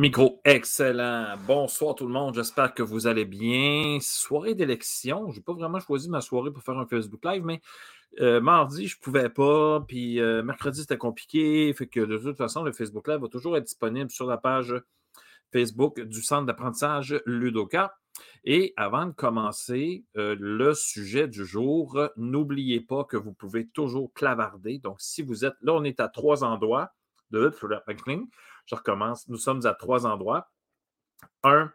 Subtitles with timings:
[0.00, 1.34] Micro, excellent.
[1.44, 3.98] Bonsoir tout le monde, j'espère que vous allez bien.
[4.00, 7.60] Soirée d'élection, je n'ai pas vraiment choisi ma soirée pour faire un Facebook Live, mais
[8.20, 11.74] euh, mardi, je ne pouvais pas, puis euh, mercredi, c'était compliqué.
[11.74, 14.72] Fait que de toute façon, le Facebook Live va toujours être disponible sur la page
[15.52, 17.96] Facebook du Centre d'apprentissage Ludoka.
[18.44, 24.12] Et avant de commencer euh, le sujet du jour, n'oubliez pas que vous pouvez toujours
[24.12, 24.78] clavarder.
[24.78, 26.92] Donc, si vous êtes là, on est à trois endroits
[27.32, 27.50] de
[28.68, 29.28] je recommence.
[29.28, 30.50] Nous sommes à trois endroits.
[31.42, 31.72] Un,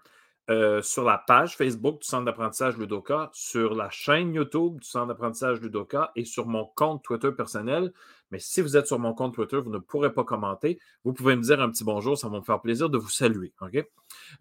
[0.50, 5.08] euh, sur la page Facebook du Centre d'apprentissage Ludoka, sur la chaîne YouTube du Centre
[5.08, 7.94] d'apprentissage Ludoka et sur mon compte Twitter personnel.
[8.30, 10.80] Mais si vous êtes sur mon compte Twitter, vous ne pourrez pas commenter.
[11.04, 13.54] Vous pouvez me dire un petit bonjour, ça va me faire plaisir de vous saluer.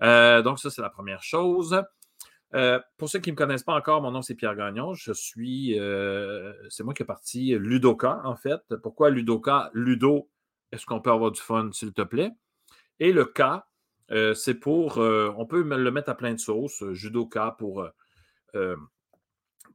[0.02, 1.80] Euh, donc, ça, c'est la première chose.
[2.54, 4.92] Euh, pour ceux qui ne me connaissent pas encore, mon nom c'est Pierre Gagnon.
[4.92, 5.78] Je suis,
[6.68, 8.60] c'est moi qui ai parti Ludoka en fait.
[8.82, 9.70] Pourquoi Ludoka?
[9.72, 10.28] Ludo,
[10.72, 12.30] est-ce qu'on peut avoir du fun, s'il te plaît?
[12.98, 13.42] Et le K,
[14.10, 17.86] euh, c'est pour, euh, on peut le mettre à plein de sauces, euh, judoka pour,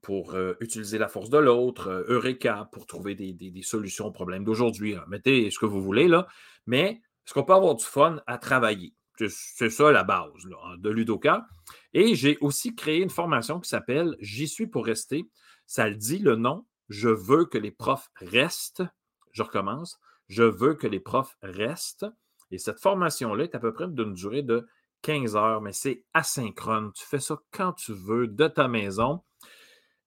[0.02, 4.96] pour utiliser la force de l'autre, Eureka pour trouver des, solutions aux problèmes d'aujourd'hui.
[5.08, 6.28] Mettez ce que vous voulez, là,
[6.68, 8.94] mais est-ce qu'on peut avoir du fun à travailler?
[9.30, 11.48] C'est ça la base hein, de Ludoka.
[11.94, 15.28] Et j'ai aussi créé une formation qui s'appelle J'y suis pour rester.
[15.66, 16.68] Ça le dit, le nom.
[16.88, 18.84] Je veux que les profs restent.
[19.32, 20.00] Je recommence.
[20.28, 22.06] Je veux que les profs restent.
[22.52, 24.68] Et cette formation-là est à peu près d'une durée de
[25.02, 26.92] 15 heures, mais c'est asynchrone.
[26.94, 29.22] Tu fais ça quand tu veux, de ta maison.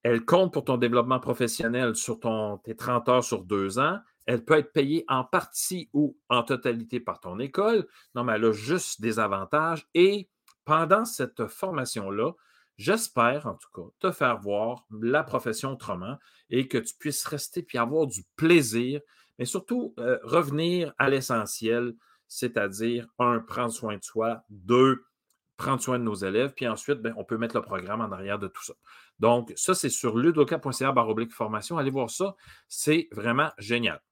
[0.02, 3.98] Elle compte pour ton développement professionnel sur ton, tes 30 heures sur deux ans.
[4.26, 7.86] Elle peut être payée en partie ou en totalité par ton école.
[8.14, 9.86] Non, mais elle a juste des avantages.
[9.94, 10.30] Et
[10.64, 12.32] pendant cette formation-là,
[12.76, 16.16] j'espère en tout cas te faire voir la profession autrement
[16.48, 19.00] et que tu puisses rester puis avoir du plaisir,
[19.40, 21.94] mais surtout euh, revenir à l'essentiel,
[22.28, 25.02] c'est-à-dire, un, prendre soin de soi, deux,
[25.56, 28.38] prendre soin de nos élèves, puis ensuite, ben, on peut mettre le programme en arrière
[28.38, 28.74] de tout ça.
[29.18, 31.78] Donc, ça, c'est sur ludoka.ca baroblique formation.
[31.78, 32.36] Allez voir ça,
[32.68, 34.02] c'est vraiment génial.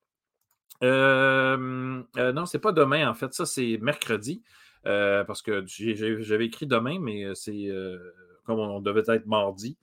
[0.83, 4.43] Euh, euh, non, pas demain, en fait, ça, c'est mercredi,
[4.87, 7.69] euh, parce que j'avais écrit demain, mais c'est
[8.45, 9.77] comme on devait être mardi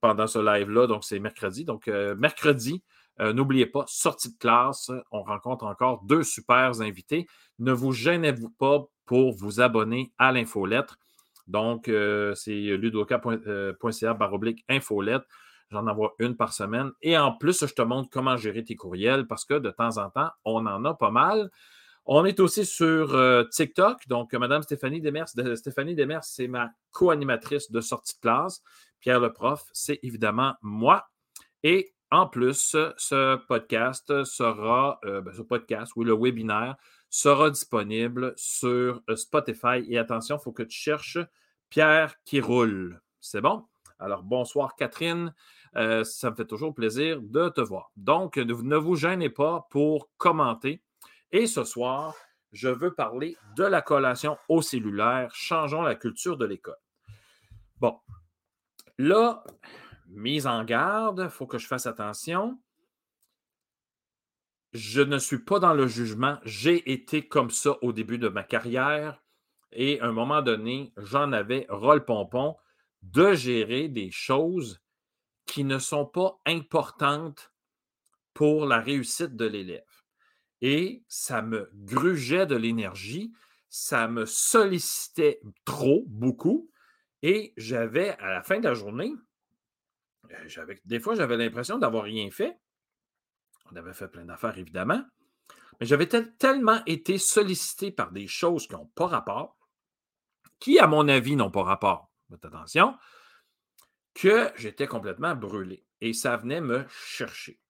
[0.00, 1.66] pendant ce live-là, donc c'est mercredi.
[1.66, 2.82] Donc, mercredi,
[3.20, 7.26] euh, n'oubliez pas, sortie de classe, on rencontre encore deux super invités.
[7.58, 10.98] Ne vous gênez-vous pas pour vous abonner à l'infolettre.
[11.46, 15.22] Donc, euh, c'est ludoka.ca baroblique infolette.
[15.70, 16.92] J'en envoie une par semaine.
[17.02, 20.10] Et en plus, je te montre comment gérer tes courriels parce que de temps en
[20.10, 21.50] temps, on en a pas mal.
[22.06, 24.08] On est aussi sur euh, TikTok.
[24.08, 28.62] Donc, Madame Stéphanie Demers, Stéphanie Demers, c'est ma co-animatrice de sortie de classe.
[29.00, 31.08] Pierre le prof, c'est évidemment moi.
[31.62, 36.76] Et en plus, ce podcast sera, euh, ben, ce podcast, oui, le webinaire
[37.10, 39.84] sera disponible sur euh, Spotify.
[39.88, 41.18] Et attention, il faut que tu cherches
[41.68, 43.02] Pierre qui roule.
[43.20, 43.66] C'est bon?
[43.98, 45.34] Alors, bonsoir Catherine.
[45.76, 47.90] Euh, ça me fait toujours plaisir de te voir.
[47.96, 50.82] Donc, ne, ne vous gênez pas pour commenter.
[51.30, 52.14] Et ce soir,
[52.52, 55.34] je veux parler de la collation au cellulaire.
[55.34, 56.78] Changeons la culture de l'école.
[57.80, 57.98] Bon,
[58.96, 59.44] là,
[60.08, 62.60] mise en garde, il faut que je fasse attention.
[64.72, 66.38] Je ne suis pas dans le jugement.
[66.44, 69.22] J'ai été comme ça au début de ma carrière
[69.72, 72.56] et à un moment donné, j'en avais rôle pompon
[73.02, 74.80] de gérer des choses
[75.46, 77.52] qui ne sont pas importantes
[78.34, 79.82] pour la réussite de l'élève.
[80.60, 83.32] Et ça me grugeait de l'énergie,
[83.68, 86.70] ça me sollicitait trop, beaucoup,
[87.22, 89.12] et j'avais, à la fin de la journée,
[90.32, 92.58] euh, des fois, j'avais l'impression d'avoir rien fait.
[93.70, 95.02] On avait fait plein d'affaires, évidemment.
[95.80, 99.56] Mais j'avais tellement été sollicité par des choses qui n'ont pas rapport,
[100.58, 102.96] qui, à mon avis, n'ont pas rapport, faites attention,
[104.14, 105.84] que j'étais complètement brûlé.
[106.00, 107.60] Et ça venait me chercher.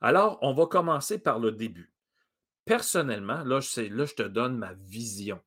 [0.00, 1.92] Alors, on va commencer par le début.
[2.64, 5.40] Personnellement, là, je, là, je te donne ma vision.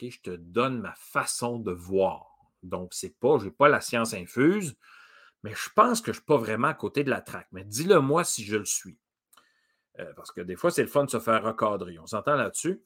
[0.00, 2.26] Je te donne ma façon de voir.
[2.62, 4.76] Donc, c'est pas, je n'ai pas la science infuse
[5.42, 7.48] mais je pense que je ne suis pas vraiment à côté de la traque.
[7.52, 8.98] Mais dis-le moi si je le suis.
[9.98, 11.98] Euh, parce que des fois, c'est le fun de se faire recadrer.
[11.98, 12.82] On s'entend là-dessus?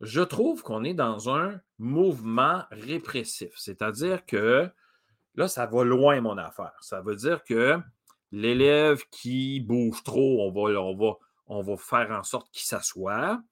[0.00, 3.52] Je trouve qu'on est dans un mouvement répressif.
[3.56, 4.70] C'est-à-dire que
[5.34, 6.76] là, ça va loin, mon affaire.
[6.80, 7.78] Ça veut dire que
[8.32, 11.14] l'élève qui bouge trop, on va, on va,
[11.48, 13.42] on va faire en sorte qu'il s'assoie.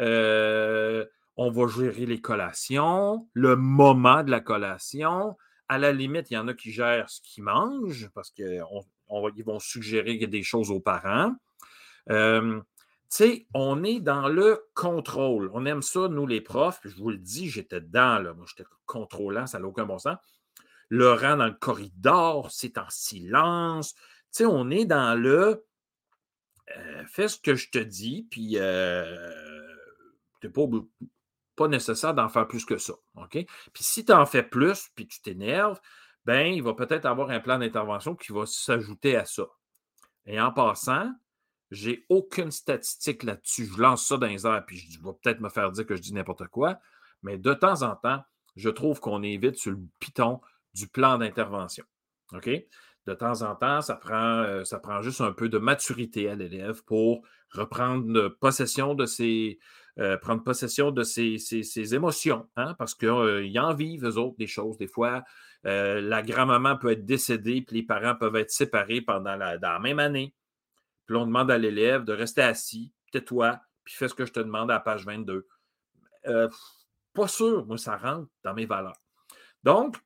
[0.00, 1.04] Euh,
[1.36, 5.36] on va gérer les collations, le moment de la collation,
[5.68, 8.62] à la limite, il y en a qui gèrent ce qu'ils mangent parce qu'ils
[9.08, 11.34] vont suggérer des choses aux parents.
[13.08, 15.50] sais, on est dans le contrôle.
[15.54, 16.80] On aime ça, nous, les profs.
[16.84, 18.34] Je vous le dis, j'étais dedans, là.
[18.34, 20.18] Moi, j'étais contrôlant, ça n'a aucun bon sens.
[20.88, 23.94] Le rang dans le corridor, c'est en silence.
[23.94, 24.00] Tu
[24.32, 25.64] sais, on est dans le
[26.76, 29.32] euh, fais ce que je te dis, puis euh,
[30.40, 30.62] tu n'es pas,
[31.56, 32.94] pas nécessaire d'en faire plus que ça.
[33.30, 33.46] Puis
[33.84, 35.80] si tu en fais plus, puis tu t'énerves,
[36.24, 39.44] ben, il va peut-être avoir un plan d'intervention qui va s'ajouter à ça.
[40.26, 41.12] Et en passant,
[41.70, 43.66] j'ai aucune statistique là-dessus.
[43.66, 46.02] Je lance ça dans les airs, puis je vais peut-être me faire dire que je
[46.02, 46.78] dis n'importe quoi,
[47.22, 48.22] mais de temps en temps,
[48.56, 50.40] je trouve qu'on est vite sur le piton
[50.74, 51.84] du plan d'intervention.
[52.32, 52.48] OK?
[53.06, 56.34] De temps en temps, ça prend, euh, ça prend juste un peu de maturité à
[56.34, 59.58] l'élève pour reprendre possession de ses,
[59.98, 64.46] euh, prendre possession de ses, émotions, hein, parce qu'ils euh, en vivent, eux autres, des
[64.46, 64.76] choses.
[64.76, 65.24] Des fois,
[65.62, 69.98] la grand-maman peut être décédée, puis les parents peuvent être séparés pendant la, la même
[69.98, 70.34] année.
[71.06, 74.40] Puis on demande à l'élève de rester assis, tais-toi, puis fais ce que je te
[74.40, 75.46] demande à la page 22.
[77.14, 78.98] pas sûr, moi, ça rentre dans mes valeurs.
[79.62, 79.96] Donc,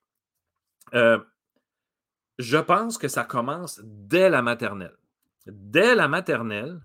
[2.39, 4.97] je pense que ça commence dès la maternelle.
[5.47, 6.81] Dès la maternelle,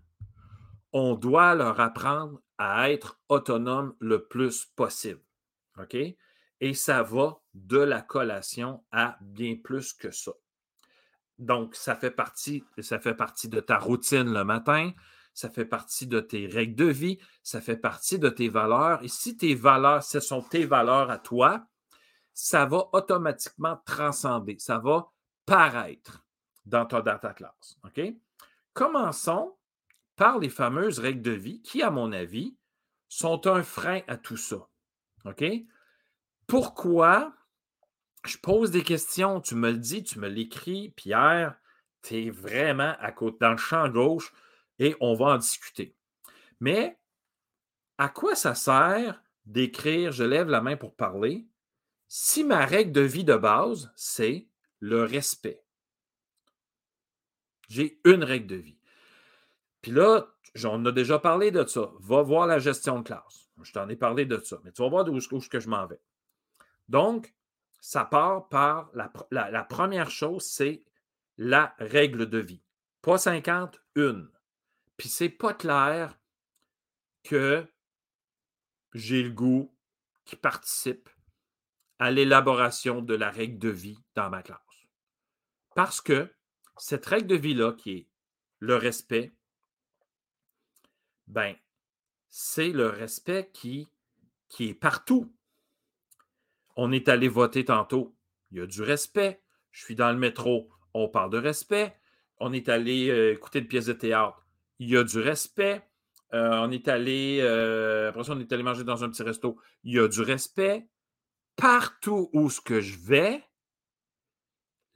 [0.94, 2.40] on doit leur apprendre
[2.72, 5.22] à être autonome le plus possible.
[5.78, 5.96] OK?
[5.96, 10.32] Et ça va de la collation à bien plus que ça.
[11.40, 14.92] Donc, ça fait partie, ça fait partie de ta routine le matin,
[15.34, 19.04] ça fait partie de tes règles de vie, ça fait partie de tes valeurs.
[19.04, 21.66] Et si tes valeurs, ce sont tes valeurs à toi,
[22.34, 25.12] ça va automatiquement transcender, ça va
[25.46, 26.24] paraître
[26.66, 27.78] dans ta, data classe.
[27.84, 28.02] OK?
[28.74, 29.56] Commençons
[30.16, 32.56] par les fameuses règles de vie qui, à mon avis,
[33.10, 34.68] sont un frein à tout ça.
[35.26, 35.44] OK?
[36.48, 37.34] Pourquoi
[38.26, 41.58] je pose des questions, tu me le dis, tu me l'écris, Pierre,
[42.02, 44.34] tu es vraiment à côté, dans le champ gauche
[44.80, 45.96] et on va en discuter.
[46.60, 46.98] Mais
[47.98, 51.48] à quoi ça sert d'écrire je lève la main pour parler
[52.08, 54.48] si ma règle de vie de base, c'est
[54.80, 55.64] le respect?
[57.70, 58.78] J'ai une règle de vie.
[59.84, 61.92] Puis là, j'en ai déjà parlé de ça.
[62.00, 63.50] Va voir la gestion de classe.
[63.62, 66.02] Je t'en ai parlé de ça, mais tu vas voir d'où je m'en vais.
[66.88, 67.36] Donc,
[67.80, 70.84] ça part par la, première chose, c'est
[71.38, 72.64] la règle de vie.
[73.02, 74.30] Pas 50, une.
[74.96, 76.18] Puis c'est pas clair
[77.24, 77.68] que
[78.94, 79.76] j'ai le goût
[80.24, 81.10] qui participe
[82.00, 84.60] à l'élaboration de la règle de vie dans ma classe.
[85.76, 86.34] Parce que
[86.78, 88.08] cette règle de vie-là, qui est
[88.60, 89.34] le respect,
[91.28, 91.56] ben,
[92.30, 93.90] c'est le respect qui,
[94.60, 95.32] est partout.
[96.76, 98.16] On est allé voter tantôt.
[98.52, 99.42] Il y a du respect.
[99.72, 100.70] Je suis dans le métro.
[100.94, 101.96] On parle de respect.
[102.38, 104.46] On est allé euh, écouter une pièce de théâtre.
[104.80, 105.84] Il y a du respect.
[106.34, 109.60] Euh, on est allé, euh, après on est allé manger dans un petit resto.
[109.84, 110.88] Il y a du respect.
[111.56, 113.44] Partout où ce que je vais,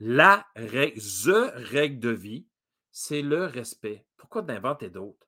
[0.00, 2.48] la règle, the règle de vie,
[2.90, 4.04] c'est le respect.
[4.16, 5.27] Pourquoi d'inventer d'autres?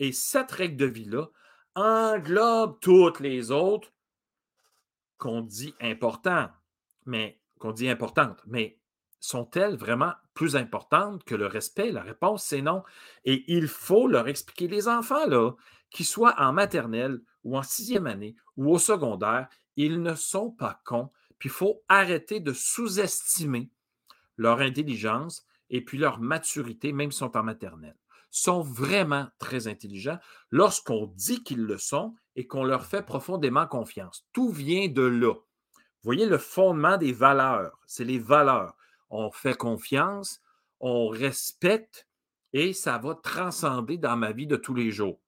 [0.00, 1.26] Et cette règle de vie-là
[1.74, 3.92] englobe toutes les autres
[5.18, 6.52] qu'on dit importantes,
[7.04, 8.78] mais qu'on dit importantes, mais
[9.20, 11.90] sont-elles vraiment plus importantes que le respect?
[11.90, 12.82] La réponse, c'est non.
[13.24, 14.68] Et il faut leur expliquer.
[14.68, 15.52] Les enfants, là,
[15.90, 20.80] qu'ils soient en maternelle ou en sixième année ou au secondaire, ils ne sont pas
[20.84, 21.10] cons.
[21.38, 23.70] Puis il faut arrêter de sous-estimer
[24.36, 27.96] leur intelligence et puis leur maturité, même s'ils sont en maternelle.
[28.36, 30.18] Sont vraiment très intelligents
[30.50, 34.26] lorsqu'on dit qu'ils le sont et qu'on leur fait profondément confiance.
[34.34, 35.32] Tout vient de là.
[35.32, 38.76] Vous voyez le fondement des valeurs, c'est les valeurs.
[39.08, 40.42] On fait confiance,
[40.80, 42.06] on respecte
[42.52, 45.18] et ça va transcender dans ma vie de tous les jours.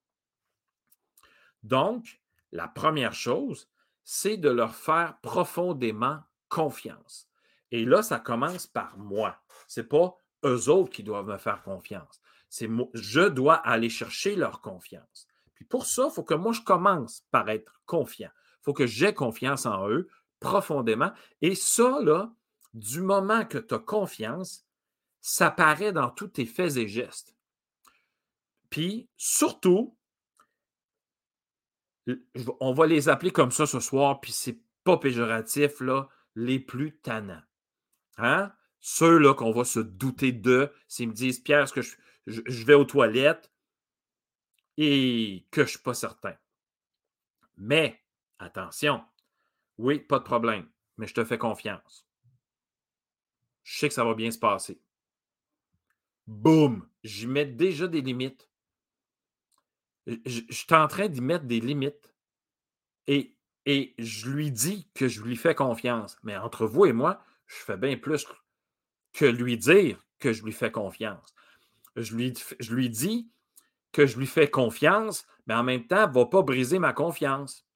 [1.63, 2.21] Donc,
[2.53, 3.71] la première chose,
[4.05, 7.29] c'est de leur faire profondément confiance.
[7.71, 9.39] Et là, ça commence par moi.
[9.67, 12.21] Ce n'est pas eux autres qui doivent me faire confiance.
[12.49, 15.27] C'est je dois aller chercher leur confiance.
[15.55, 18.31] Puis pour ça, il faut que moi, je commence par être confiant.
[18.61, 20.09] Il faut que j'ai confiance en eux
[20.41, 21.13] profondément.
[21.43, 22.33] Et ça, là,
[22.75, 24.65] du moment que tu as confiance,
[25.21, 27.35] ça paraît dans tous tes faits et gestes.
[28.71, 29.97] Puis surtout,
[32.61, 36.97] on va les appeler comme ça ce soir, puis c'est pas péjoratif, là, les plus
[36.99, 37.43] tannants.
[38.17, 38.53] Hein?
[38.81, 41.97] Ceux-là qu'on va se douter d'eux, s'ils me disent Pierre, est-ce que je,
[42.29, 43.51] vais aux toilettes
[44.77, 46.37] et que je ne suis pas certain.
[47.57, 48.01] Mais
[48.39, 49.05] attention,
[49.79, 52.07] oui, pas de problème, mais je te fais confiance.
[53.65, 54.81] Je sais que ça va bien se passer.
[56.27, 56.89] Boum!
[57.03, 58.49] J'y mets déjà des limites.
[60.07, 62.15] je, suis en train d'y mettre des limites.
[63.07, 66.19] Et, et je lui dis que je lui fais confiance.
[66.23, 68.27] Mais entre vous et moi, je fais bien plus
[69.13, 71.35] que lui dire que je lui fais confiance.
[72.01, 73.31] Je lui, je lui dis
[73.93, 77.67] que je lui fais confiance, mais en même temps, ne va pas briser ma confiance.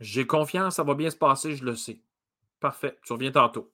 [0.00, 2.02] J'ai confiance, ça va bien se passer, je le sais.
[2.60, 3.72] Parfait, tu reviens tantôt.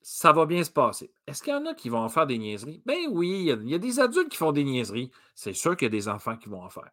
[0.00, 1.12] Ça va bien se passer.
[1.26, 2.82] Est-ce qu'il y en a qui vont en faire des niaiseries?
[2.84, 5.10] Ben oui, il y, a, des adultes qui font des niaiseries.
[5.34, 6.90] C'est sûr qu'il y a des enfants qui vont en faire.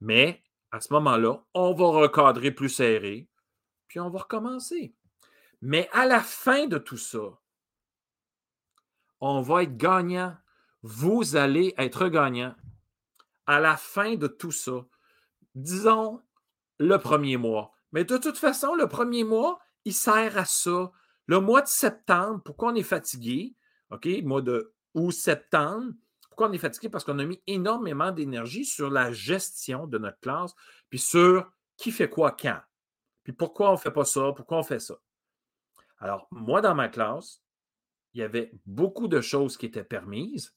[0.00, 0.42] Mais
[0.72, 3.28] à ce moment-là, on va recadrer plus serré,
[3.86, 4.94] puis on va recommencer.
[5.60, 7.38] Mais à la fin de tout ça,
[9.20, 10.36] on va être gagnant.
[10.82, 12.54] Vous allez être gagnant.
[13.46, 14.84] À la fin de tout ça,
[15.54, 16.22] disons
[16.78, 17.72] le premier mois.
[17.92, 20.90] Mais de toute façon, le premier mois, il sert à ça.
[21.26, 23.54] Le mois de septembre, pourquoi on est fatigué?
[23.90, 25.92] OK, mois de août, septembre.
[26.28, 26.88] Pourquoi on est fatigué?
[26.88, 30.54] Parce qu'on a mis énormément d'énergie sur la gestion de notre classe,
[30.90, 32.60] puis sur qui fait quoi quand.
[33.24, 34.32] Puis pourquoi on ne fait pas ça?
[34.36, 34.94] Pourquoi on fait ça?
[35.98, 37.42] Alors, moi, dans ma classe,
[38.14, 40.54] il y avait beaucoup de choses qui étaient permises.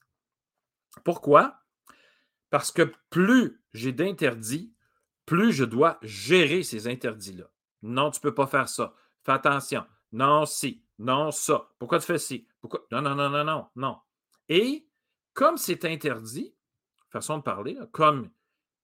[1.04, 1.62] Pourquoi?
[2.50, 4.74] Parce que plus j'ai d'interdits,
[5.26, 7.50] plus je dois gérer ces interdits-là.
[7.84, 8.94] Non, tu ne peux pas faire ça.
[9.24, 9.86] Fais attention.
[10.12, 10.84] Non, si.
[11.00, 11.70] Non, ça.
[11.80, 12.48] Pourquoi tu fais ci?
[12.60, 12.86] Pourquoi?
[12.92, 13.98] Non, non, non, non, non, non.
[14.50, 14.88] Et
[15.34, 16.54] comme c'est interdit,
[17.10, 18.30] façon de parler, comme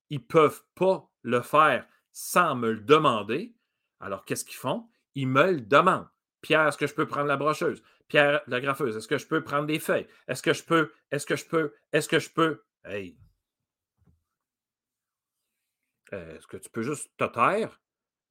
[0.10, 3.56] ils ne peuvent pas le faire sans me le demander,
[4.00, 4.88] alors qu'est-ce qu'ils font?
[5.16, 6.08] Ils me le demandent.
[6.42, 7.84] Pierre, est-ce que je peux prendre la brocheuse?
[8.08, 10.08] Pierre, la graffeuse, est-ce que je peux prendre des feuilles?
[10.28, 10.92] Est-ce que je peux?
[11.12, 11.74] Est-ce que je peux?
[11.92, 12.64] Est-ce que je peux?
[12.86, 13.18] Hey!
[16.14, 17.82] Euh, est-ce que tu peux juste te taire?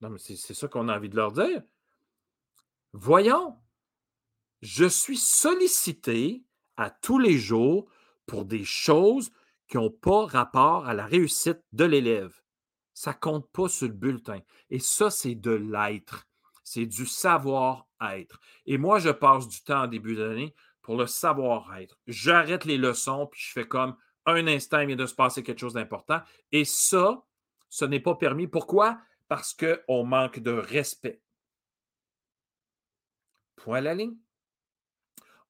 [0.00, 1.62] Non, mais c'est ça qu'on a envie de leur dire.
[2.92, 3.58] Voyons,
[4.62, 6.44] je suis sollicité
[6.76, 7.90] à tous les jours
[8.26, 9.30] pour des choses
[9.68, 12.40] qui n'ont pas rapport à la réussite de l'élève.
[12.94, 14.40] Ça ne compte pas sur le bulletin.
[14.70, 16.26] Et ça, c'est de l'être.
[16.64, 17.04] C'est du
[18.00, 18.40] savoir-être.
[18.66, 21.98] Et moi, je passe du temps en début d'année pour le savoir-être.
[22.06, 25.60] J'arrête les leçons, puis je fais comme un instant, il vient de se passer quelque
[25.60, 26.20] chose d'important.
[26.52, 27.22] Et ça,
[27.68, 28.46] ce n'est pas permis.
[28.46, 28.98] Pourquoi?
[29.28, 31.20] Parce qu'on manque de respect.
[33.56, 34.16] Point à la ligne.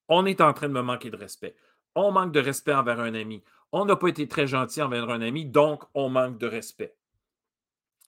[0.08, 1.56] On est en train de me manquer de respect.
[1.94, 3.42] On manque de respect envers un ami.
[3.72, 6.96] On n'a pas été très gentil envers un ami, donc on manque de respect.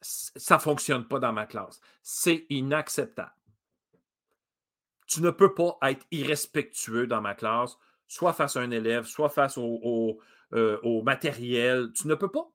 [0.01, 1.81] Ça ne fonctionne pas dans ma classe.
[2.03, 3.38] C'est inacceptable
[5.09, 9.31] tu ne peux pas être irrespectueux dans ma classe, soit face à un élève, soit
[9.31, 10.21] face au,
[10.53, 11.91] euh, matériel.
[11.95, 12.49] Tu ne peux pas.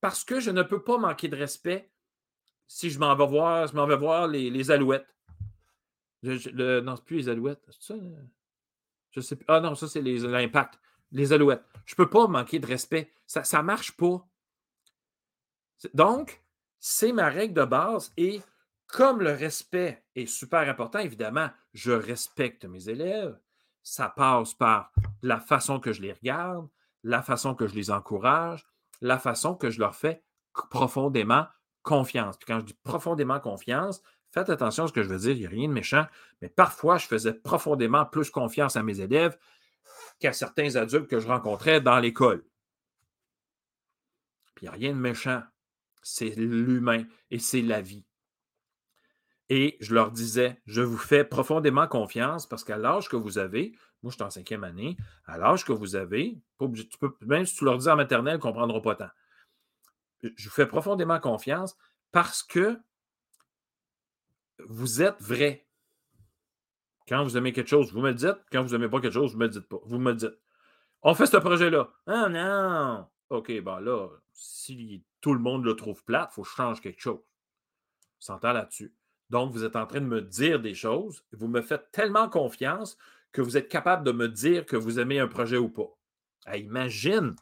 [0.00, 1.90] Parce que je ne peux pas manquer de respect
[2.66, 5.06] si je m'en vais voir, je m'en vais voir les, alouettes.
[6.22, 7.62] le, non, c'est plus les alouettes.
[7.70, 7.94] C'est ça?
[9.10, 9.44] Je sais plus.
[9.48, 10.78] Ah non, ça, c'est l'impact.
[11.10, 11.64] Les alouettes.
[11.86, 13.12] Je ne peux pas manquer de respect.
[13.26, 14.26] Ça ne marche pas.
[15.92, 16.42] Donc,
[16.78, 18.40] c'est ma règle de base et
[18.94, 23.36] comme le respect est super important, évidemment, je respecte mes élèves.
[23.82, 26.68] Ça passe par la façon que je les regarde,
[27.02, 28.64] la façon que je les encourage,
[29.00, 30.22] la façon que je leur fais
[30.70, 31.48] profondément
[31.82, 32.36] confiance.
[32.36, 35.40] Puis quand je dis profondément confiance, faites attention à ce que je veux dire, il
[35.40, 36.06] n'y a rien de méchant,
[36.40, 39.36] mais parfois, je faisais profondément plus confiance à mes élèves
[40.20, 42.44] qu'à certains adultes que je rencontrais dans l'école.
[44.54, 45.42] Puis il n'y a rien de méchant.
[46.00, 48.04] C'est l'humain et c'est la vie.
[49.56, 53.70] Et je leur disais, je vous fais profondément confiance parce qu'à l'âge que vous avez,
[54.02, 54.96] moi je suis en cinquième année,
[55.26, 58.38] à l'âge que vous avez, tu peux, même si tu leur dis en maternelle, ils
[58.38, 59.10] ne comprendront pas tant.
[60.24, 61.76] Je vous fais profondément confiance
[62.10, 62.80] parce que
[64.58, 65.68] vous êtes vrai.
[67.06, 68.44] Quand vous aimez quelque chose, vous me le dites.
[68.50, 69.78] Quand vous n'aimez pas quelque chose, vous ne me dites pas.
[69.84, 70.36] Vous me dites.
[71.02, 71.92] On fait ce projet-là.
[72.08, 73.06] Ah non!
[73.28, 76.80] OK, ben là, si tout le monde le trouve plate, il faut que je change
[76.80, 77.22] quelque chose.
[77.22, 78.92] On s'entend là-dessus.
[79.30, 81.24] Donc, vous êtes en train de me dire des choses.
[81.32, 82.96] Vous me faites tellement confiance
[83.32, 85.96] que vous êtes capable de me dire que vous aimez un projet ou pas.
[86.54, 87.34] imagine,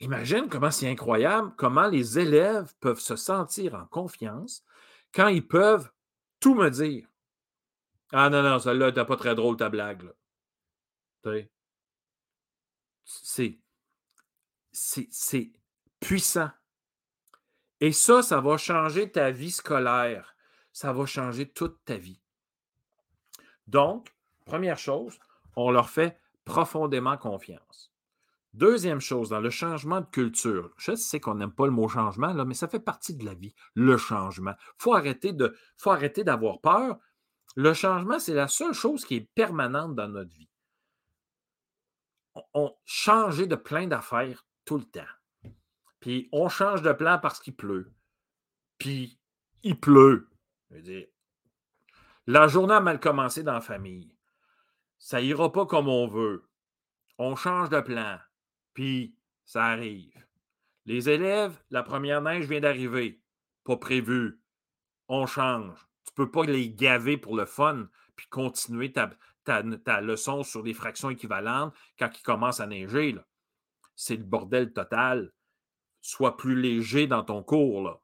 [0.00, 4.64] imagine comment c'est incroyable, comment les élèves peuvent se sentir en confiance
[5.12, 5.90] quand ils peuvent
[6.40, 7.06] tout me dire.
[8.10, 10.10] Ah non, non, celle-là, t'as pas très drôle ta blague.
[13.04, 13.58] C'est,
[14.72, 15.52] c'est
[16.00, 16.50] puissant.
[17.82, 20.36] Et ça, ça va changer ta vie scolaire.
[20.72, 22.22] Ça va changer toute ta vie.
[23.66, 25.18] Donc, première chose,
[25.56, 27.92] on leur fait profondément confiance.
[28.54, 32.32] Deuxième chose, dans le changement de culture, je sais qu'on n'aime pas le mot changement,
[32.32, 34.54] là, mais ça fait partie de la vie, le changement.
[34.56, 35.32] Il faut arrêter,
[36.22, 36.98] d'avoir peur.
[37.56, 40.48] Le changement, c'est la seule chose qui est permanente dans notre vie.
[42.54, 45.02] on, changer de plein d'affaires tout le temps.
[46.02, 47.94] Puis on change de plan parce qu'il pleut.
[48.76, 49.20] Puis
[49.62, 50.28] il pleut.
[52.26, 54.12] La journée a mal commencé dans la famille.
[54.98, 56.44] Ça ira pas comme on veut.
[57.18, 58.18] On change de plan.
[58.74, 60.12] Puis ça arrive.
[60.86, 63.22] Les élèves, la première neige vient d'arriver.
[63.62, 64.40] Pas prévu.
[65.06, 65.86] On change.
[66.04, 69.08] Tu peux pas les gaver pour le fun puis continuer ta,
[69.44, 73.16] ta, leçon sur des fractions équivalentes quand il commence à neiger.
[73.94, 75.32] C'est le bordel total.
[76.02, 77.82] Sois plus léger dans ton cours.
[77.82, 78.00] Là.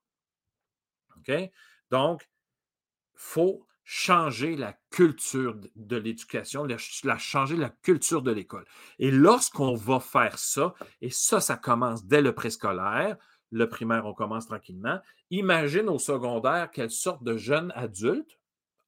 [1.17, 1.51] OK?
[1.91, 8.67] Donc, il faut changer la culture de l'éducation, la, changer la culture de l'école.
[8.99, 13.17] Et lorsqu'on va faire ça, et ça, ça commence dès le préscolaire,
[13.51, 15.01] le primaire, on commence tranquillement.
[15.31, 18.39] Imagine au secondaire quelle sorte de jeunes adultes,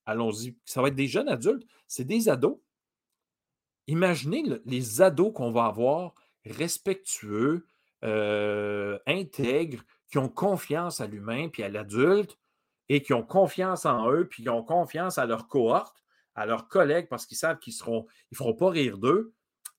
[0.04, 2.58] allons-y, ça va être des jeunes adultes, c'est des ados.
[3.86, 6.14] Imaginez les ados qu'on va avoir
[6.44, 7.66] respectueux,
[8.04, 12.38] euh, intègres, qui ont confiance à l'humain puis à l'adulte,
[12.88, 16.02] et qui ont confiance en eux, puis qui ont confiance à leur cohorte,
[16.34, 19.32] à leurs collègues, parce qu'ils savent qu'ils ne feront pas rire d'eux.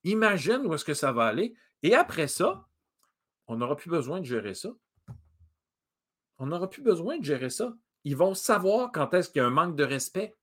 [0.04, 1.54] Imagine où est-ce que ça va aller.
[1.82, 2.66] Et après ça,
[3.46, 4.70] on n'aura plus besoin de gérer ça.
[6.38, 7.74] On n'aura plus besoin de gérer ça.
[8.04, 10.36] Ils vont savoir quand est-ce qu'il y a un manque de respect.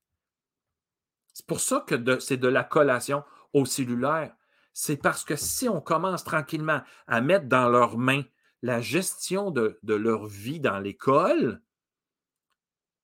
[1.32, 4.34] C'est pour ça que c'est de la collation au cellulaire.
[4.72, 8.22] C'est parce que si on commence tranquillement à mettre dans leurs mains
[8.62, 11.62] la gestion de leur vie dans l'école,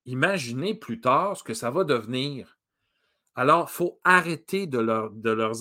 [0.04, 2.56] imaginez plus tard ce que ça va devenir.
[3.36, 5.12] Alors, il faut arrêter de leur,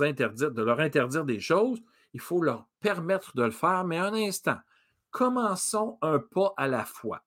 [0.02, 1.82] interdire, de leur interdire des choses.
[2.14, 4.58] Il faut leur permettre de le faire, mais un instant.
[5.12, 7.26] Commençons un pas à la fois.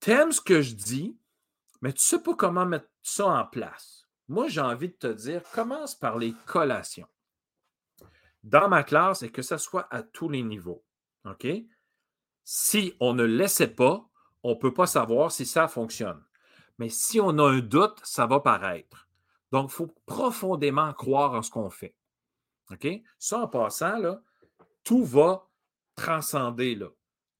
[0.00, 1.18] T'aimes ce que je dis,
[1.82, 4.03] mais tu ne sais pas comment mettre ça en place.
[4.28, 7.08] Moi, j'ai envie de te dire, commence par les collations.
[8.42, 10.84] Dans ma classe, et que ce soit à tous les niveaux.
[11.24, 11.46] OK?
[12.44, 14.08] Si on ne laissait pas,
[14.42, 16.22] on ne peut pas savoir si ça fonctionne.
[16.78, 19.08] Mais si on a un doute, ça va paraître.
[19.52, 21.94] Donc, il faut profondément croire en ce qu'on fait.
[22.70, 22.86] OK?
[23.18, 24.22] Ça, en passant, là,
[24.82, 25.48] tout va
[25.96, 26.78] transcender.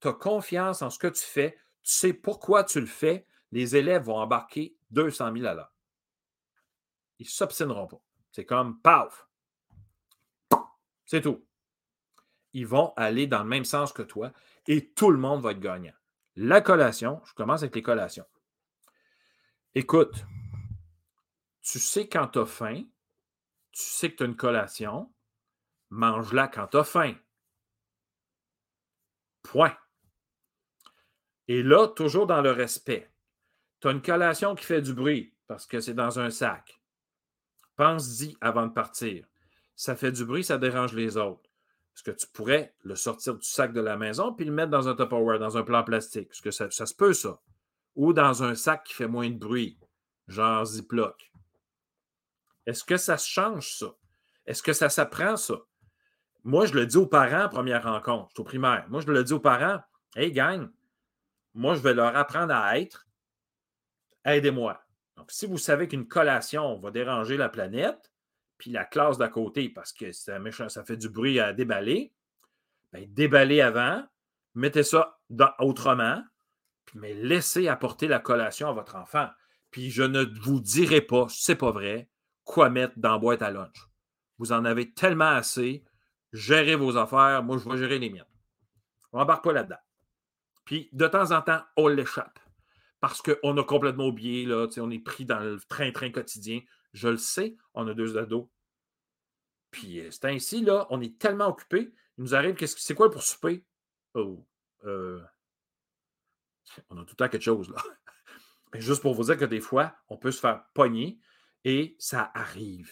[0.00, 3.76] Tu as confiance en ce que tu fais, tu sais pourquoi tu le fais, les
[3.76, 5.73] élèves vont embarquer 200 000 à l'heure.
[7.18, 8.00] Ils ne s'obstineront pas.
[8.32, 9.28] C'est comme paf!
[11.06, 11.46] C'est tout.
[12.52, 14.32] Ils vont aller dans le même sens que toi
[14.66, 15.94] et tout le monde va être gagnant.
[16.36, 18.26] La collation, je commence avec les collations.
[19.74, 20.24] Écoute,
[21.62, 22.84] tu sais quand tu as faim,
[23.72, 25.12] tu sais que tu as une collation,
[25.90, 27.14] mange-la quand tu as faim.
[29.42, 29.76] Point.
[31.48, 33.12] Et là, toujours dans le respect.
[33.80, 36.80] Tu as une collation qui fait du bruit parce que c'est dans un sac.
[37.76, 39.26] Pense-y avant de partir.
[39.76, 41.50] Ça fait du bruit, ça dérange les autres.
[41.94, 44.88] Est-ce que tu pourrais le sortir du sac de la maison puis le mettre dans
[44.88, 46.30] un Tupperware, dans un plan plastique?
[46.30, 47.40] Est-ce que ça, se peut, ça?
[47.94, 49.78] Ou dans un sac qui fait moins de bruit,
[50.26, 51.32] genre Ziploc?
[52.66, 53.94] Est-ce que ça se change, ça?
[54.46, 55.54] Est-ce que ça s'apprend, ça?
[56.42, 58.84] Moi, je le dis aux parents, première rencontre, au primaire.
[58.88, 59.80] Moi, je le dis aux parents,
[60.16, 60.68] hey, gang,
[61.54, 63.06] moi, je vais leur apprendre à être.
[64.24, 64.83] Aidez-moi.
[65.28, 68.12] Si vous savez qu'une collation va déranger la planète,
[68.58, 72.12] puis la classe d'à côté, parce que méchant, ça fait du bruit à déballer,
[72.92, 74.04] bien, déballez avant,
[74.54, 75.18] mettez ça
[75.58, 76.22] autrement,
[76.94, 79.28] mais laissez apporter la collation à votre enfant.
[79.70, 82.08] Puis je ne vous dirai pas, c'est pas vrai,
[82.44, 83.88] quoi mettre dans boîte à lunch.
[84.38, 85.84] Vous en avez tellement assez,
[86.32, 88.24] gérez vos affaires, moi je vais gérer les miennes.
[89.12, 89.76] On n'embarque pas là-dedans.
[90.64, 92.38] Puis de temps en temps, on l'échappe.
[93.04, 96.62] Parce qu'on a complètement oublié, là, on est pris dans le train-train quotidien.
[96.94, 98.46] Je le sais, on a deux ados.
[99.70, 101.92] Puis euh, c'est ainsi, là, on est tellement occupé.
[102.16, 103.62] Il nous arrive, qu'est-ce c'est quoi pour souper?
[104.14, 104.46] Oh,
[104.86, 105.20] euh,
[106.88, 107.76] on a tout le temps quelque chose, là.
[108.72, 111.20] Mais juste pour vous dire que des fois, on peut se faire pogner
[111.64, 112.90] et ça arrive.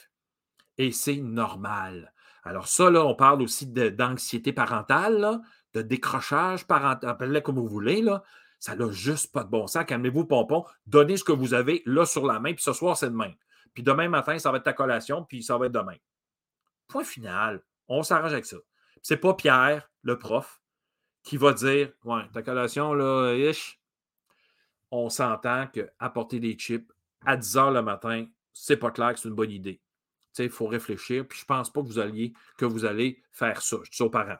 [0.76, 2.12] Et c'est normal.
[2.42, 5.40] Alors, ça, là, on parle aussi d'anxiété parentale,
[5.72, 8.22] de décrochage parental, appelez-le comme vous voulez, là.
[8.62, 9.84] Ça n'a juste pas de bon sens.
[9.84, 10.64] Calmez-vous, pompon.
[10.86, 13.32] Donnez ce que vous avez là sur la main, puis ce soir, c'est demain.
[13.74, 15.96] Puis demain matin, ça va être ta collation, puis ça va être demain.
[16.86, 17.60] Point final.
[17.88, 18.58] On s'arrange avec ça.
[19.02, 20.62] C'est pas Pierre, le prof,
[21.24, 23.80] qui va dire Ouais, ta collation, là, ish,
[24.92, 26.88] on s'entend qu'apporter des chips
[27.26, 29.80] à 10 heures le matin, c'est pas clair que c'est une bonne idée.
[30.38, 33.78] Il faut réfléchir, puis je pense pas que vous alliez que vous allez faire ça.
[33.82, 34.38] Je dis aux parents.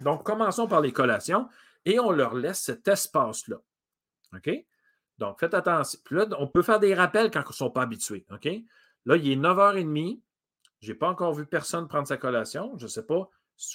[0.00, 1.48] Donc, commençons par les collations
[1.88, 3.56] et on leur laisse cet espace-là.
[4.34, 4.50] OK?
[5.16, 5.98] Donc, faites attention.
[6.04, 8.26] Puis là, on peut faire des rappels quand ils ne sont pas habitués.
[8.30, 8.46] OK?
[9.06, 10.20] Là, il est 9h30.
[10.80, 12.76] Je n'ai pas encore vu personne prendre sa collation.
[12.76, 13.30] Je ne sais pas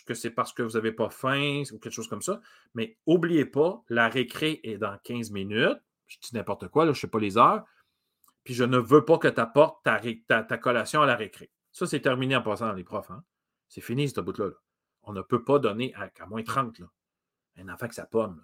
[0.05, 2.39] que c'est parce que vous n'avez pas faim ou quelque chose comme ça.
[2.75, 5.81] Mais n'oubliez pas, la récré est dans 15 minutes.
[6.05, 7.65] Je dis n'importe quoi, là, je ne sais pas les heures.
[8.43, 9.99] Puis je ne veux pas que tu apportes ta,
[10.43, 11.49] ta, collation à la récré.
[11.71, 13.09] Ça, c'est terminé en passant dans les profs.
[13.09, 13.23] Hein.
[13.69, 14.51] C'est fini, ce bout-là.
[15.01, 16.79] On ne peut pas donner à, moins 30.
[16.79, 16.87] Là.
[17.57, 18.43] Un enfant que ça pomme.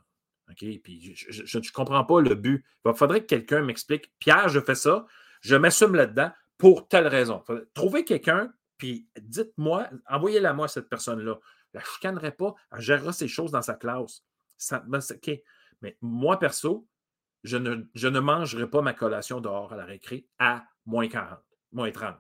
[0.57, 2.65] Je ne comprends pas le but.
[2.85, 4.11] Il faudrait que quelqu'un m'explique.
[4.19, 5.05] Pierre, je fais ça,
[5.41, 7.43] je m'assume là-dedans pour telle raison.
[7.73, 11.39] Trouvez quelqu'un, puis dites-moi, envoyez-la moi, cette personne-là.
[11.73, 14.23] Je ne chicanerai pas, elle gérera ces choses dans sa classe.
[14.71, 15.31] OK?
[15.81, 16.87] Mais moi, perso,
[17.43, 21.39] je ne, je ne mangerai pas ma collation dehors à la récré à moins 40,
[21.71, 22.17] moins 30.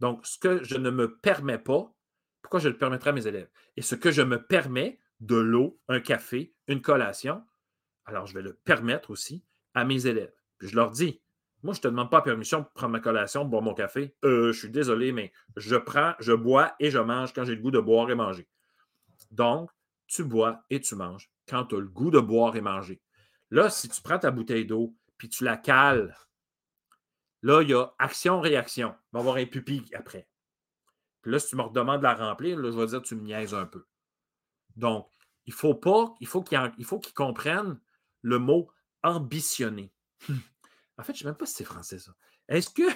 [0.00, 1.92] Donc, ce que je ne me permets pas,
[2.42, 3.50] pourquoi je le permettrai à mes élèves?
[3.76, 7.44] Et ce que je me permets, de l'eau, un café, une collation,
[8.04, 10.32] alors je vais le permettre aussi à mes élèves.
[10.58, 11.20] Puis je leur dis,
[11.62, 14.14] moi, je ne te demande pas permission pour prendre ma collation, boire mon café.
[14.24, 17.60] Euh, je suis désolé, mais je prends, je bois et je mange quand j'ai le
[17.60, 18.48] goût de boire et manger.
[19.32, 19.70] Donc,
[20.06, 23.00] tu bois et tu manges quand tu as le goût de boire et manger.
[23.50, 26.16] Là, si tu prends ta bouteille d'eau puis tu la cales,
[27.42, 28.94] là, il y a action-réaction.
[28.94, 30.28] Il va y avoir un pupille après.
[31.22, 33.22] Puis là, si tu me redemandes de la remplir, là, je vais dire tu me
[33.22, 33.84] niaises un peu.
[34.78, 35.10] Donc,
[35.46, 37.80] il faut pas, il faut qu'il faut qu'ils comprennent
[38.22, 38.70] le mot
[39.02, 39.92] ambitionner.
[40.98, 42.14] en fait, je ne sais même pas si c'est français, ça.
[42.48, 42.88] Est-ce que,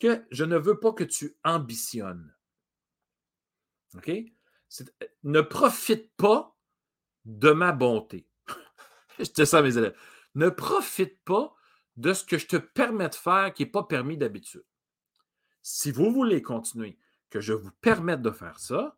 [0.00, 2.34] que je ne veux pas que tu ambitionnes?
[3.94, 4.10] OK?
[5.24, 6.56] Ne profite pas
[7.24, 8.28] de ma bonté.
[9.18, 9.98] je te ça mes élèves.
[10.34, 11.54] Ne profite pas
[11.96, 14.64] de ce que je te permets de faire qui n'est pas permis d'habitude.
[15.62, 16.96] Si vous voulez continuer,
[17.28, 18.97] que je vous permette de faire ça,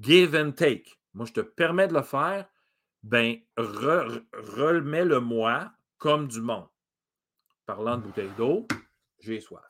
[0.00, 0.98] give and take.
[1.14, 2.46] Moi, je te permets de le faire,
[3.02, 6.68] ben, remets-le-moi comme du monde.
[7.66, 8.66] Parlant de bouteille d'eau,
[9.20, 9.64] j'ai soif.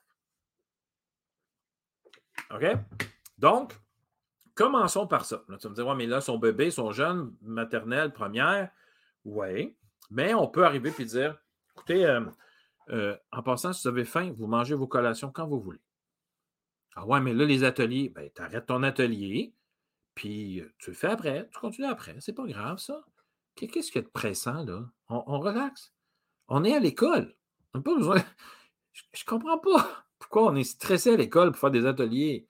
[2.50, 2.64] OK?
[3.38, 3.78] Donc,
[4.54, 5.42] commençons par ça.
[5.46, 8.70] tu vas me dire, ouais, mais là, son bébé, son jeune, maternelle, première,
[9.24, 9.76] oui.
[10.10, 11.38] Mais on peut arriver et dire,
[11.74, 12.24] écoutez, euh,
[12.90, 15.80] euh, en passant, si vous avez faim, vous mangez vos collations quand vous voulez.
[16.96, 19.54] Ah ouais, mais là, les ateliers, ben, tu arrêtes ton atelier,
[20.14, 22.16] puis tu le fais après, tu continues après.
[22.20, 23.02] C'est pas grave, ça.
[23.54, 24.88] Qu'est-ce qu'il y a de pressant, là?
[25.08, 25.92] On, relaxe.
[26.48, 27.34] On est à l'école.
[27.74, 28.16] On n'a pas besoin.
[28.92, 32.48] Je, ne comprends pas pourquoi on est stressé à l'école pour faire des ateliers.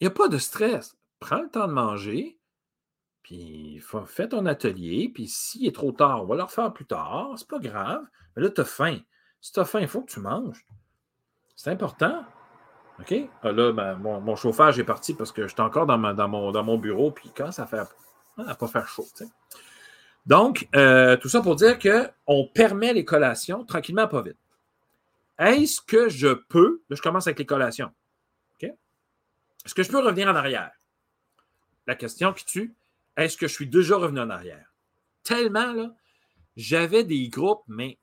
[0.00, 0.96] Il n'y a pas de stress.
[1.18, 2.38] Prends le temps de manger,
[3.22, 7.34] puis fais ton atelier, puis s'il est trop tard, on va le refaire plus tard.
[7.36, 8.02] C'est pas grave.
[8.34, 8.98] Mais là, tu as faim.
[9.40, 10.66] Si tu as faim, il faut que tu manges.
[11.56, 12.24] C'est important.
[13.00, 13.14] OK?
[13.42, 17.30] Ah, là, ben, mon, chauffage est parti parce que j'étais encore dans, mon, bureau, puis
[17.34, 17.80] quand ça fait
[18.36, 19.06] à pas faire chaud.
[20.26, 24.36] Donc, euh, tout ça pour dire qu'on permet les collations tranquillement, pas vite.
[25.38, 27.90] Est-ce que je peux, là, je commence avec les collations.
[28.54, 28.70] OK?
[29.64, 30.72] Est-ce que je peux revenir en arrière?
[31.86, 32.74] La question qui tue,
[33.16, 34.72] est-ce que je suis déjà revenu en arrière?
[35.22, 35.94] Tellement, là,
[36.56, 37.98] j'avais des groupes, mais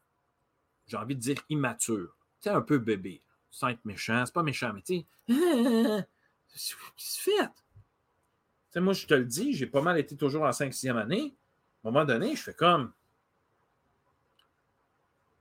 [0.87, 2.17] j'ai envie de dire immatures.
[2.41, 3.21] Tu sais, un peu bébé
[3.57, 4.23] sans être méchant.
[4.23, 5.05] C'est pas méchant, mais tu sais,
[6.47, 8.79] qu'est-ce que fait?
[8.79, 11.35] moi, je te le dis, j'ai pas mal été toujours en 5-6e année.
[11.83, 12.93] À un moment donné, je fais comme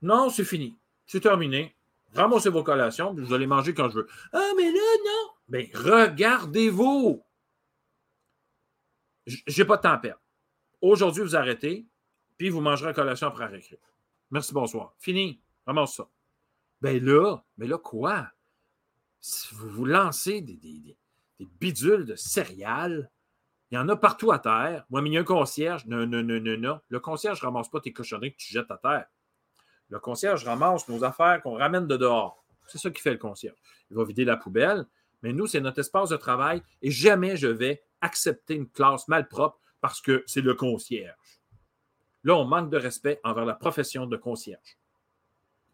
[0.01, 0.75] Non, c'est fini.
[1.05, 1.75] C'est terminé.
[2.15, 4.07] Ramassez vos collations, puis vous allez manger quand je veux.
[4.33, 5.29] Ah, mais là, non!
[5.49, 7.23] Mais regardez-vous!
[9.27, 10.21] J'ai pas de temps à perdre.
[10.81, 11.85] Aujourd'hui, vous arrêtez,
[12.37, 13.79] puis vous mangerez la collation après récré.
[14.31, 14.95] Merci, bonsoir.
[14.97, 15.39] Fini.
[15.67, 16.09] Ramasse ça.
[16.81, 18.27] Ben là, mais là, quoi?
[19.51, 20.97] Vous vous lancez des,
[21.59, 23.09] bidules de céréales,
[23.69, 24.85] il y en a partout à terre.
[24.89, 25.85] Moi, mais il y a un concierge.
[25.87, 26.79] Non, non, non, non, non.
[26.87, 29.07] Le concierge ne ramasse pas tes cochonneries que tu jettes à terre.
[29.89, 32.45] Le concierge ramasse nos affaires qu'on ramène de dehors.
[32.67, 33.57] C'est ça qui fait le concierge.
[33.89, 34.85] Il va vider la poubelle,
[35.21, 39.59] mais nous, c'est notre espace de travail et jamais je vais accepter une classe malpropre
[39.81, 41.41] parce que c'est le concierge.
[42.23, 44.77] Là, on manque de respect envers la profession de concierge.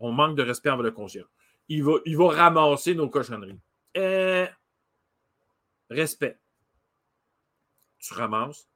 [0.04, 1.30] On manque de respect envers le concierge.
[1.70, 3.58] Il va, ramasser nos cochonneries.
[3.96, 4.46] Euh,
[5.89, 6.38] respect.
[8.00, 8.68] Tu ramasses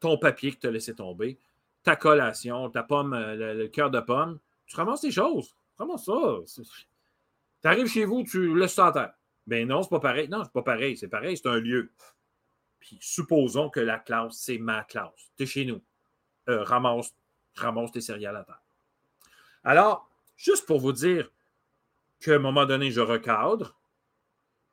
[0.00, 1.38] ton papier que tu as laissé tomber,
[1.82, 4.38] ta collation, ta pomme, euh, le, cœur de pomme.
[4.66, 5.56] Tu ramasses tes choses.
[5.78, 6.62] Ramasse ça.
[7.62, 9.14] Tu arrives chez vous, tu laisses ça à terre.
[9.46, 10.28] Ben non, c'est pas pareil.
[10.28, 10.94] Non, c'est pas pareil.
[10.94, 11.90] C'est pareil, c'est un lieu.
[12.80, 15.32] Puis supposons que la classe, c'est ma classe.
[15.38, 15.80] Tu es chez nous.
[16.50, 17.14] Euh, ramasse
[17.92, 18.62] tes céréales à terre.
[19.64, 21.30] Alors, juste pour vous dire
[22.20, 23.76] qu'à un moment donné, je recadre,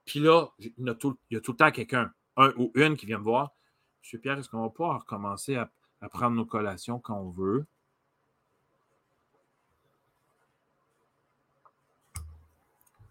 [0.06, 3.24] puis là, il y a tout, le temps quelqu'un, un ou une qui vient me
[3.24, 3.54] voir.
[4.02, 5.70] Monsieur Pierre, est-ce qu'on va pouvoir recommencer à,
[6.10, 7.66] prendre nos collations quand on veut?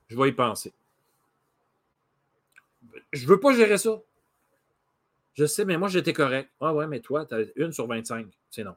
[0.09, 0.73] Je vais y penser.
[3.13, 4.01] Je ne veux pas gérer ça.
[5.35, 6.51] Je sais, mais moi, j'étais correct.
[6.61, 8.27] Ah ouais, mais toi, tu as une sur 25.
[8.51, 8.75] C'est non.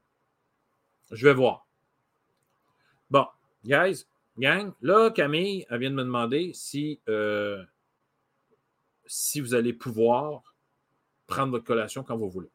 [1.10, 1.66] Je vais voir.
[3.12, 3.28] Bon,
[3.66, 4.06] guys,
[4.40, 7.62] gang, là, Camille, elle vient de me demander si, euh,
[9.06, 10.56] si vous allez pouvoir
[11.28, 12.50] prendre votre collation quand vous voulez.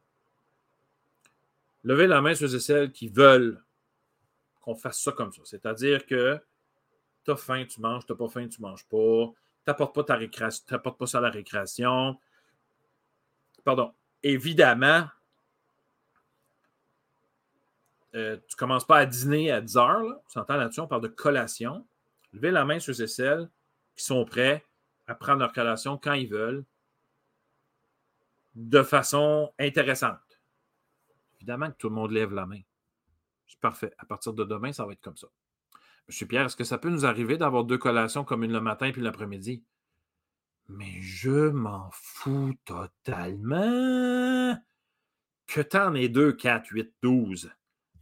[1.83, 3.63] Levez la main sur celles qui veulent
[4.61, 5.43] qu'on fasse ça comme ça.
[5.45, 6.39] C'est-à-dire que
[7.23, 9.93] tu as faim, tu manges, tu n'as pas faim, tu ne manges pas, tu n'apportes
[9.93, 12.19] pas ta récréation, pas ça à la récréation.
[13.63, 13.93] Pardon.
[14.23, 15.07] Évidemment,
[18.17, 20.21] euh, tu ne commences pas à dîner à 10 heures.
[20.31, 21.87] Tu entends là-dessus, on parle de collation.
[22.33, 23.49] Levez la main sur ces celles
[23.95, 24.65] qui sont prêts
[25.05, 26.65] à prendre leur collation quand ils veulent,
[28.55, 30.41] de façon intéressante.
[31.37, 32.61] Évidemment que tout le monde lève la main.
[33.45, 33.93] C'est parfait.
[33.99, 35.27] À partir de demain, ça va être comme ça.
[36.07, 38.91] Monsieur Pierre, est-ce que ça peut nous arriver d'avoir deux collations comme une le matin
[38.91, 39.63] puis l'après-midi?
[40.69, 44.57] Mais je m'en fous totalement.
[45.45, 47.51] Que t'en aies deux, quatre, huit, douze.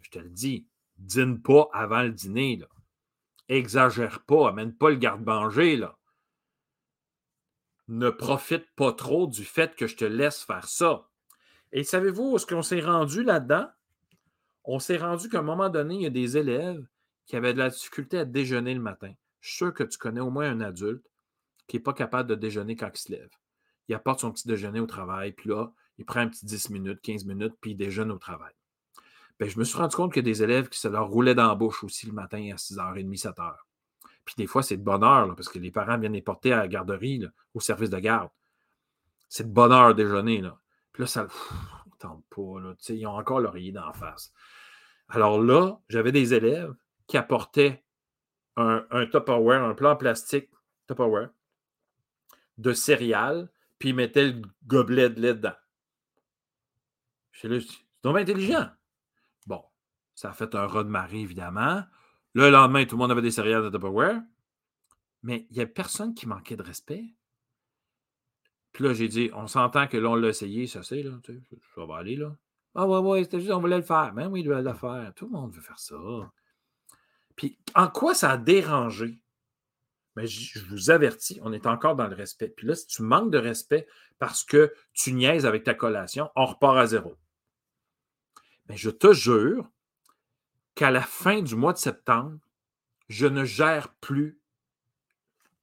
[0.05, 0.67] Je te le dis,
[0.99, 2.61] dîne pas avant le dîner.
[3.49, 5.77] Exagère pas, amène pas le garde-manger.
[5.77, 5.97] Là.
[7.87, 11.09] Ne profite pas trop du fait que je te laisse faire ça.
[11.71, 13.67] Et savez-vous est-ce qu'on s'est rendu là-dedans?
[14.63, 16.85] On s'est rendu qu'à un moment donné, il y a des élèves
[17.25, 19.11] qui avaient de la difficulté à déjeuner le matin.
[19.41, 21.09] Je suis sûr que tu connais au moins un adulte
[21.65, 23.31] qui n'est pas capable de déjeuner quand il se lève.
[23.87, 27.01] Il apporte son petit déjeuner au travail, puis là, il prend un petit 10 minutes,
[27.01, 28.53] 15 minutes, puis il déjeune au travail.
[29.39, 31.35] Bien, je me suis rendu compte qu'il y a des élèves qui se leur roulaient
[31.35, 33.55] dans la bouche aussi le matin à 6h30, 7h.
[34.23, 36.57] Puis des fois, c'est de bonne heure, parce que les parents viennent les porter à
[36.57, 38.29] la garderie, au service de garde.
[39.29, 40.41] C'est de bonne heure déjeuner.
[40.41, 40.57] Là.
[40.91, 42.59] Puis là, ça ne tente pas.
[42.59, 44.33] Là, ils ont encore l'oreiller d'en face.
[45.09, 46.73] Alors là, j'avais des élèves
[47.05, 47.83] qui apportaient
[48.55, 50.49] un, un Tupperware, un plan plastique
[50.87, 51.29] Tupperware
[52.57, 55.55] de céréales, puis ils mettaient le gobelet de lait dedans.
[57.31, 58.69] Je là, c'est intelligent.
[60.15, 61.83] Ça a fait un raz de marée, évidemment.
[62.33, 64.21] le lendemain, tout le monde avait des céréales de Tupperware.
[65.23, 67.05] Mais il n'y a personne qui manquait de respect.
[68.71, 71.11] Puis là, j'ai dit, on s'entend que là, on l'a essayé, ça c'est, là,
[71.75, 72.35] ça va aller, là.
[72.75, 74.11] Ah ouais, ouais, c'était juste, on voulait le faire.
[74.13, 75.13] Mais ben oui, il doit le faire.
[75.15, 75.95] Tout le monde veut faire ça.
[77.37, 79.17] Puis en quoi ça a dérangé?
[80.15, 82.49] Mais je vous avertis, on est encore dans le respect.
[82.49, 83.87] Puis là, si tu manques de respect
[84.19, 87.15] parce que tu niaises avec ta collation, on repart à zéro.
[88.67, 89.69] Mais je te jure
[90.75, 92.37] qu'à la fin du mois de septembre,
[93.07, 94.39] je ne gère plus.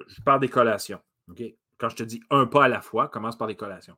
[0.08, 1.00] Je parle des collations.
[1.78, 3.96] Quand je te dis un pas à la fois, commence par les collations.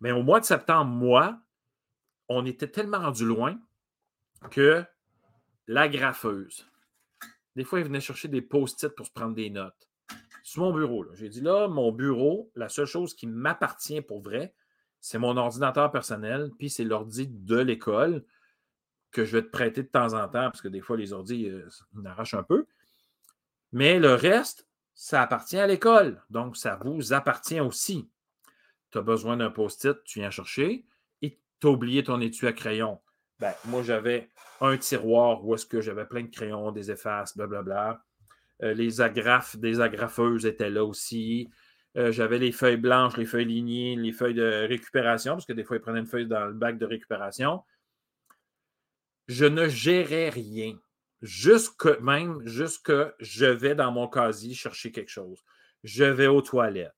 [0.00, 1.40] Mais au mois de septembre, moi,
[2.28, 3.58] on était tellement rendu loin
[4.50, 4.84] que
[5.66, 6.70] la graffeuse,
[7.56, 9.88] des fois, il venait chercher des post-it pour se prendre des notes.
[10.44, 14.54] Sur mon bureau, j'ai dit là, mon bureau, la seule chose qui m'appartient pour vrai,
[15.00, 18.24] c'est mon ordinateur personnel, puis c'est l'ordi de l'école
[19.10, 21.48] que je vais te prêter de temps en temps, parce que des fois, les ordis,
[21.48, 21.68] euh,
[22.04, 22.66] arrachent un peu.
[23.72, 26.22] Mais le reste, ça appartient à l'école.
[26.30, 28.10] Donc, ça vous appartient aussi.
[28.90, 30.84] Tu as besoin d'un post-it, tu viens chercher,
[31.22, 33.00] et tu as oublié ton étui à crayon.
[33.38, 34.28] Ben, moi, j'avais
[34.60, 38.02] un tiroir où est-ce que j'avais plein de crayons, des effaces, blablabla.
[38.62, 41.48] Euh, les agrafes, des agrafeuses étaient là aussi.
[41.96, 45.64] Euh, j'avais les feuilles blanches, les feuilles lignées, les feuilles de récupération, parce que des
[45.64, 47.62] fois, ils prenaient une feuille dans le bac de récupération.
[49.28, 50.76] Je ne gérais rien.
[51.22, 55.42] Jusque même, jusque je vais dans mon casier chercher quelque chose.
[55.84, 56.92] Je vais aux toilettes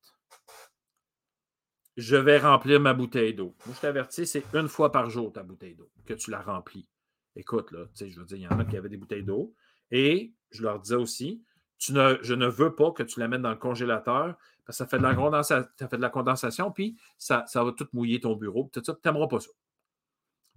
[2.01, 3.55] je vais remplir ma bouteille d'eau.
[3.67, 6.89] Moi, je t'avertis, c'est une fois par jour ta bouteille d'eau que tu la remplis.
[7.37, 9.23] Écoute, là, tu sais, je veux dire, il y en a qui avaient des bouteilles
[9.23, 9.55] d'eau.
[9.91, 11.43] Et je leur disais aussi,
[11.79, 14.85] tu ne, je ne veux pas que tu la mettes dans le congélateur parce que
[14.85, 17.89] ça fait de la, condensation, ça fait de la condensation, puis ça, ça va tout
[17.93, 18.71] mouiller ton bureau.
[18.73, 19.51] Tout ça, tu n'aimeras pas ça.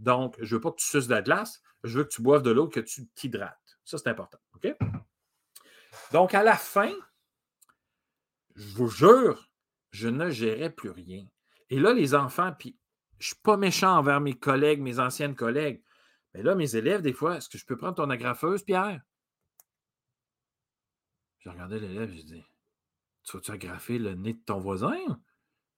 [0.03, 2.21] Donc, je ne veux pas que tu suces de la glace, je veux que tu
[2.21, 3.79] boives de l'eau, que tu t'hydrates.
[3.85, 4.37] Ça, c'est important.
[4.55, 4.75] OK?
[6.11, 6.91] Donc, à la fin,
[8.55, 9.49] je vous jure,
[9.91, 11.25] je ne gérais plus rien.
[11.69, 12.77] Et là, les enfants, puis
[13.17, 15.81] je ne suis pas méchant envers mes collègues, mes anciennes collègues,
[16.33, 19.01] mais là, mes élèves, des fois, est-ce que je peux prendre ton agrafeuse, Pierre?
[21.39, 22.43] J'ai regardé l'élève, j'ai dit
[23.23, 24.97] Tu vas-tu agrafer le nez de ton voisin?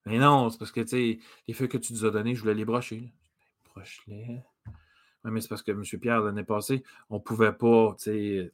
[0.07, 2.65] Mais non, c'est parce que, les feuilles que tu nous as données, je voulais les
[2.65, 3.13] brocher.
[3.75, 4.41] Broche-les.
[5.23, 5.83] Oui, mais c'est parce que M.
[5.99, 7.95] Pierre, l'année passée, on ne pouvait pas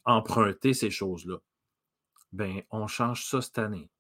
[0.06, 1.38] emprunter ces choses-là.
[2.32, 3.92] Bien, on change ça cette année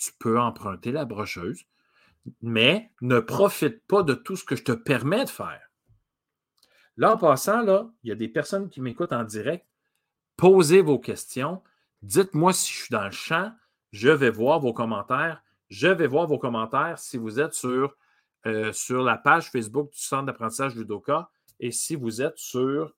[0.00, 1.66] tu peux emprunter la brocheuse,
[2.40, 5.60] mais ne profite pas de tout ce que je te permets de faire.
[6.96, 9.66] Là, en passant, là, il y a des personnes qui m'écoutent en direct.
[10.36, 11.62] Posez vos questions.
[12.02, 13.52] Dites-moi si je suis dans le champ.
[13.92, 15.42] Je vais voir vos commentaires.
[15.68, 17.96] Je vais voir vos commentaires si vous êtes sur,
[18.46, 22.94] euh, sur la page Facebook du Centre d'apprentissage Ludoka et si vous êtes sur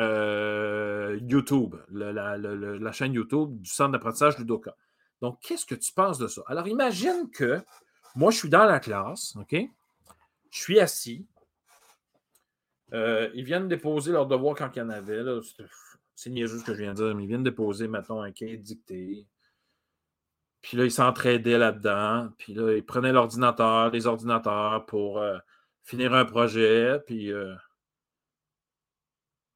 [0.00, 4.74] euh, YouTube, la, chaîne YouTube du Centre d'apprentissage Ludoka.
[5.20, 6.42] Donc, qu'est-ce que tu penses de ça?
[6.46, 7.62] Alors, imagine que
[8.16, 9.54] moi, je suis dans la classe, OK?
[10.50, 11.26] Je suis assis.
[12.92, 15.22] Euh, ils viennent déposer leur devoir quand il y en avait.
[16.16, 18.56] C'est niaiseux ce que je viens de dire, mais ils viennent déposer, mettons, un cahier
[18.56, 19.26] dicté.
[20.62, 22.30] Puis là, ils s'entraidaient là-dedans.
[22.38, 25.38] Puis là, ils prenaient l'ordinateur, les ordinateurs pour euh,
[25.82, 26.98] finir un projet.
[27.06, 27.54] Puis euh,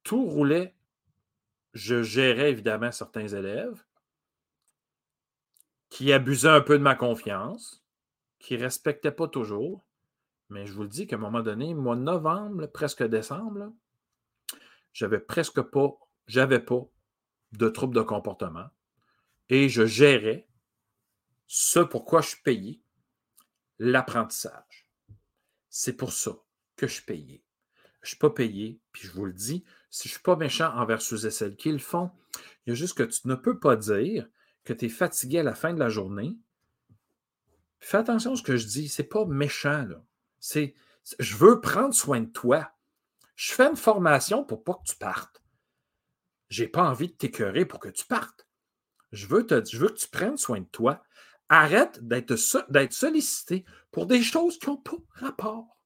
[0.03, 0.75] tout roulait.
[1.73, 3.83] Je gérais évidemment certains élèves
[5.89, 7.83] qui abusaient un peu de ma confiance,
[8.39, 9.85] qui ne respectaient pas toujours.
[10.49, 13.73] Mais je vous le dis qu'à un moment donné, mois novembre, presque décembre,
[14.93, 16.81] j'avais presque pas, j'avais pas
[17.53, 18.67] de troubles de comportement.
[19.49, 20.47] Et je gérais
[21.47, 22.81] ce pourquoi je suis payé,
[23.79, 24.89] l'apprentissage.
[25.69, 26.31] C'est pour ça
[26.75, 27.43] que je suis payé.
[28.01, 30.35] Je ne suis pas payé, puis je vous le dis, si je ne suis pas
[30.35, 32.11] méchant envers ceux et celles qui le font,
[32.65, 34.27] il y a juste que tu ne peux pas dire
[34.63, 36.37] que tu es fatigué à la fin de la journée.
[37.79, 39.87] Fais attention à ce que je dis, c'est pas méchant.
[40.39, 40.75] C'est
[41.19, 42.71] je veux prendre soin de toi.
[43.35, 45.43] Je fais une formation pour pas que tu partes.
[46.49, 48.47] J'ai pas envie de t'écœurer pour que tu partes.
[49.11, 51.03] Je veux que tu prennes soin de toi.
[51.49, 55.79] Arrête d'être sollicité pour des choses qui n'ont pas rapport.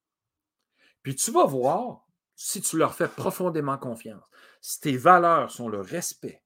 [1.02, 4.22] Puis tu vas voir si tu leur fais profondément confiance,
[4.60, 6.42] si tes valeurs sont le respect,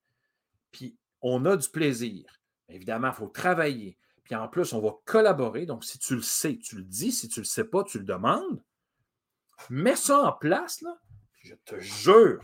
[0.73, 2.25] puis on a du plaisir.
[2.69, 3.99] Évidemment, il faut travailler.
[4.25, 5.67] Puis en plus, on va collaborer.
[5.67, 7.13] Donc, si tu le sais, tu le dis.
[7.13, 8.63] Si tu ne le sais pas, tu le demandes.
[9.71, 10.99] Mets ça en place, là.
[11.41, 12.43] je te jure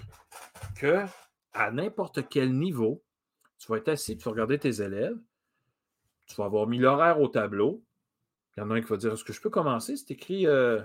[0.76, 1.04] que
[1.52, 3.02] à n'importe quel niveau,
[3.58, 5.18] tu vas être assis, tu vas regarder tes élèves,
[6.30, 7.84] tu vas avoir mis l'horaire au tableau.
[8.56, 9.96] Il y en a un qui va dire Est-ce que je peux commencer?
[9.96, 10.80] C'est écrit euh,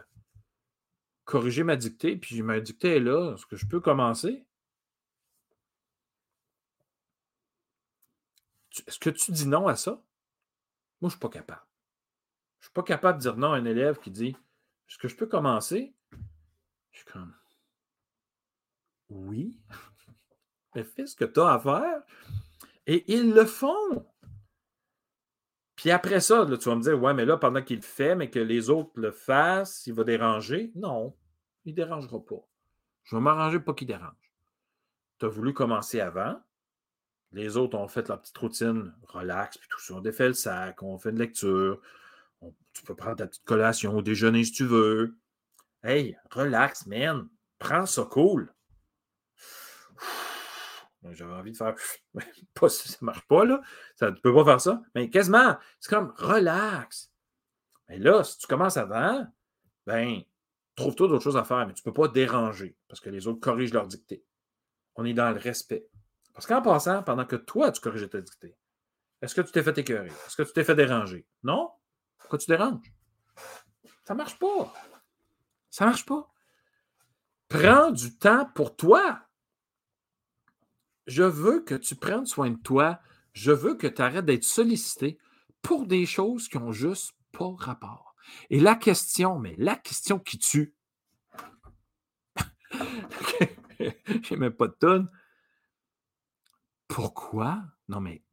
[1.23, 3.33] Corriger ma dictée, puis ma dictée est là.
[3.33, 4.45] Est-ce que je peux commencer?
[8.87, 9.91] Est-ce que tu dis non à ça?
[9.91, 10.01] Moi,
[11.01, 11.65] je ne suis pas capable.
[12.59, 14.35] Je ne suis pas capable de dire non à un élève qui dit
[14.89, 15.93] Est-ce que je peux commencer?
[16.91, 17.33] Je suis comme
[19.09, 19.59] Oui.
[20.75, 22.01] Mais fais ce que tu as à faire.
[22.87, 24.05] Et ils le font.
[25.85, 28.31] Puis après ça, tu vas me dire, ouais, mais là, pendant qu'il le fait, mais
[28.31, 30.71] que les autres le fassent, il va déranger?
[30.73, 31.15] Non,
[31.63, 32.43] il ne dérangera pas.
[33.03, 34.33] Je vais m'arranger pour qu'il dérange.
[35.19, 36.41] Tu as voulu commencer avant.
[37.33, 39.93] Les autres ont fait leur petite routine, relax, puis tout ça.
[39.93, 41.79] On défait le sac, on fait une lecture.
[42.73, 45.15] tu peux prendre ta petite collation au déjeuner si tu veux.
[45.83, 47.27] Hey, relax, man.
[47.59, 48.51] Prends ça cool.
[51.11, 51.75] J'avais envie de faire.
[52.53, 53.61] pas, ça ne marche pas, là.
[53.95, 54.81] Ça, tu ne peux pas faire ça.
[54.93, 57.11] Mais quasiment, c'est comme relax.
[57.87, 59.27] Mais là, si tu commences avant,
[59.85, 60.21] ben,
[60.75, 63.39] trouve-toi d'autres choses à faire, mais tu ne peux pas déranger parce que les autres
[63.39, 64.23] corrigent leur dictée.
[64.95, 65.87] On est dans le respect.
[66.33, 68.57] Parce qu'en passant, pendant que toi, tu corriges ta dictée,
[69.21, 70.09] est-ce que tu t'es fait écœurer?
[70.09, 71.25] Est-ce que tu t'es fait déranger?
[71.43, 71.71] Non?
[72.17, 72.93] Pourquoi tu déranges?
[74.03, 74.73] Ça ne marche pas.
[75.69, 76.29] Ça ne marche pas.
[77.47, 79.24] Prends du temps pour toi
[81.07, 82.99] je veux que tu prennes soin de toi.
[83.33, 85.17] Je veux que tu arrêtes d'être sollicité
[85.61, 88.15] pour des choses qui n'ont juste pas rapport.
[88.49, 90.73] Et la question, mais la question qui tue,
[94.23, 95.09] j'ai même pas de tonne.
[96.87, 97.63] Pourquoi?
[97.87, 98.23] Non, mais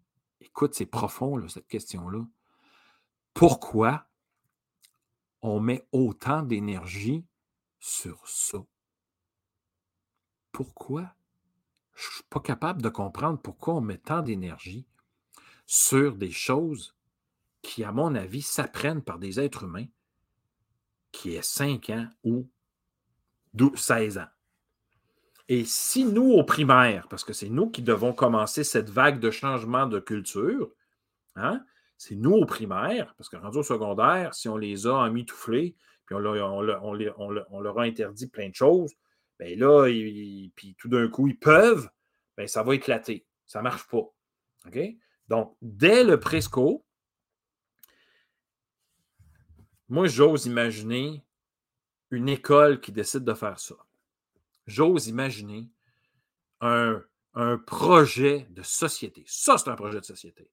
[0.41, 2.25] écoute, c'est profond, cette question-là.
[3.35, 4.07] Pourquoi
[5.41, 7.27] on met autant d'énergie
[7.81, 8.59] sur ça?
[10.53, 11.15] Pourquoi?
[11.95, 14.87] Je ne suis pas capable de comprendre pourquoi on met tant d'énergie
[15.67, 16.97] sur des choses
[17.63, 19.87] qui, à mon avis, s'apprennent par des êtres humains
[21.13, 22.49] qui aient 5 ans ou
[23.75, 24.29] 16 ans.
[25.49, 29.31] Et si nous, au primaire, parce que c'est nous qui devons commencer cette vague de
[29.31, 30.71] changement de culture,
[31.37, 31.63] hein,
[31.99, 35.77] c'est nous au primaire, parce que rendu au secondaire, si on les a emmitouflés,
[36.07, 38.93] puis on leur a interdit plein de choses,
[39.43, 39.87] bien là,
[40.55, 41.91] puis tout d'un coup, ils peuvent,
[42.37, 43.27] bien, ça va éclater.
[43.47, 44.13] Ça ne marche pas.
[45.29, 46.85] Donc, dès le presco,
[49.89, 51.23] moi, j'ose imaginer
[52.11, 53.75] une école qui décide de faire ça.
[54.67, 55.69] J'ose imaginer
[56.61, 57.03] un,
[57.35, 59.25] un projet de société.
[59.27, 60.51] Ça, c'est un projet de société.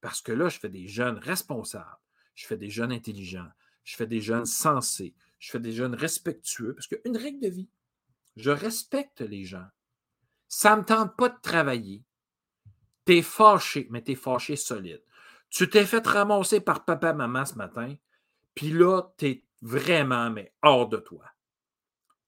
[0.00, 1.98] Parce que là, je fais des jeunes responsables,
[2.34, 3.48] je fais des jeunes intelligents,
[3.84, 7.68] je fais des jeunes sensés, je fais des jeunes respectueux, parce qu'une règle de vie,
[8.36, 9.66] je respecte les gens.
[10.48, 12.04] Ça ne me tente pas de travailler.
[13.06, 15.02] Tu es fâché, mais tu es fâché solide.
[15.48, 17.94] Tu t'es fait ramasser par papa, maman ce matin,
[18.54, 21.24] puis là, tu es vraiment, mais hors de toi.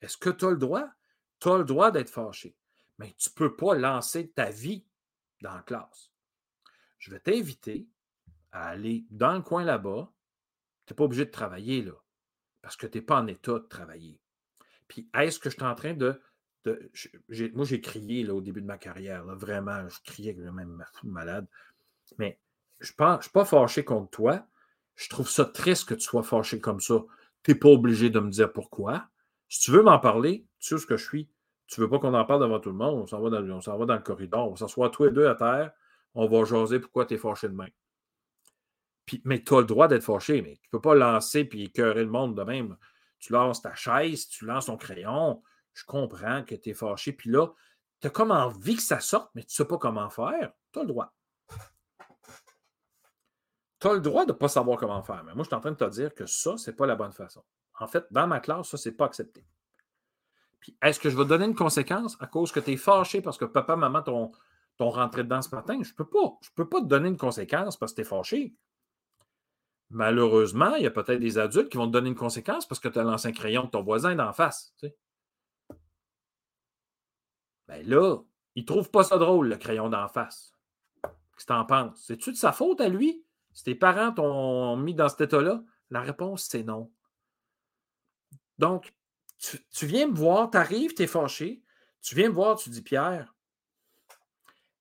[0.00, 0.88] Est-ce que tu as le droit?
[1.40, 2.56] Tu as le droit d'être fâché,
[2.98, 4.84] mais tu ne peux pas lancer ta vie
[5.42, 6.12] dans la classe.
[6.98, 7.88] Je vais t'inviter
[8.52, 10.12] à aller dans le coin là-bas.
[10.86, 11.94] Tu n'es pas obligé de travailler là,
[12.62, 14.20] parce que tu n'es pas en état de travailler.
[14.88, 16.20] Puis, est-ce que je suis en train de.
[17.54, 21.46] moi, j'ai crié là, au début de ma carrière, vraiment, je criais que même malade.
[22.18, 22.40] Mais
[22.80, 24.46] je ne suis pas fâché contre toi.
[24.94, 27.04] Je trouve ça triste que tu sois fâché comme ça.
[27.44, 29.08] Tu n'es pas obligé de me dire pourquoi.
[29.48, 31.28] Si tu veux m'en parler, tu sais ce que je suis.
[31.68, 33.86] Tu ne veux pas qu'on en parle devant tout le monde, on s'en va, va,
[33.86, 35.72] dans le corridor, on s'assoit tous les deux à terre,
[36.14, 37.70] on va jaser pourquoi tu es fâché de même.
[39.04, 41.64] Puis, mais tu as le droit d'être fâché, mais tu ne peux pas lancer puis
[41.64, 42.76] écœurer le monde de même.
[43.18, 45.42] Tu lances ta chaise, tu lances ton crayon.
[45.74, 47.12] Je comprends que tu es fâché.
[47.12, 47.48] Puis là,
[48.00, 50.52] tu as comme envie que ça sorte, mais tu ne sais pas comment faire.
[50.72, 51.12] Tu as le droit.
[53.80, 55.22] Tu as le droit de ne pas savoir comment faire.
[55.24, 56.96] Mais moi, je suis en train de te dire que ça, ce n'est pas la
[56.96, 57.44] bonne façon.
[57.78, 59.46] En fait, dans ma classe, ça, ce n'est pas accepté.
[60.58, 63.38] Puis, est-ce que je vais donner une conséquence à cause que tu es fâché parce
[63.38, 64.32] que papa, maman t'ont,
[64.80, 65.80] rentré dedans ce matin?
[65.82, 66.38] Je ne peux pas.
[66.42, 68.56] Je ne peux pas te donner une conséquence parce que tu es fâché.
[69.90, 72.88] Malheureusement, il y a peut-être des adultes qui vont te donner une conséquence parce que
[72.88, 74.74] tu as lancé un crayon de ton voisin d'en face.
[74.78, 74.88] Tu
[77.68, 78.18] Ben là,
[78.54, 80.54] il ne trouve pas ça drôle, le crayon d'en face.
[81.02, 82.02] Qu'est-ce que tu en penses?
[82.04, 83.24] C'est-tu de sa faute à lui?
[83.52, 86.92] Si tes parents t'ont mis dans cet état-là, la réponse, c'est non.
[88.58, 88.92] Donc,
[89.38, 91.62] tu, viens me voir, tu arrives, tu es fâché,
[92.02, 93.34] tu viens me voir, tu dis Pierre,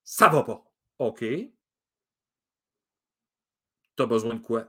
[0.03, 0.65] ça va pas.
[0.99, 1.19] OK.
[1.19, 1.51] Tu
[3.99, 4.67] as besoin de quoi?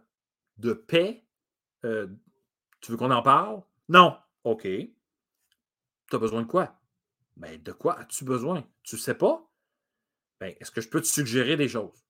[0.59, 1.24] De paix?
[1.84, 2.09] Euh,
[2.80, 3.62] tu veux qu'on en parle?
[3.88, 4.18] Non.
[4.44, 4.62] OK.
[4.62, 4.92] Tu
[6.12, 6.78] as besoin de quoi?
[7.36, 8.66] Ben, de quoi as-tu besoin?
[8.82, 9.48] Tu ne sais pas?
[10.40, 12.04] Ben, est-ce que je peux te suggérer des choses?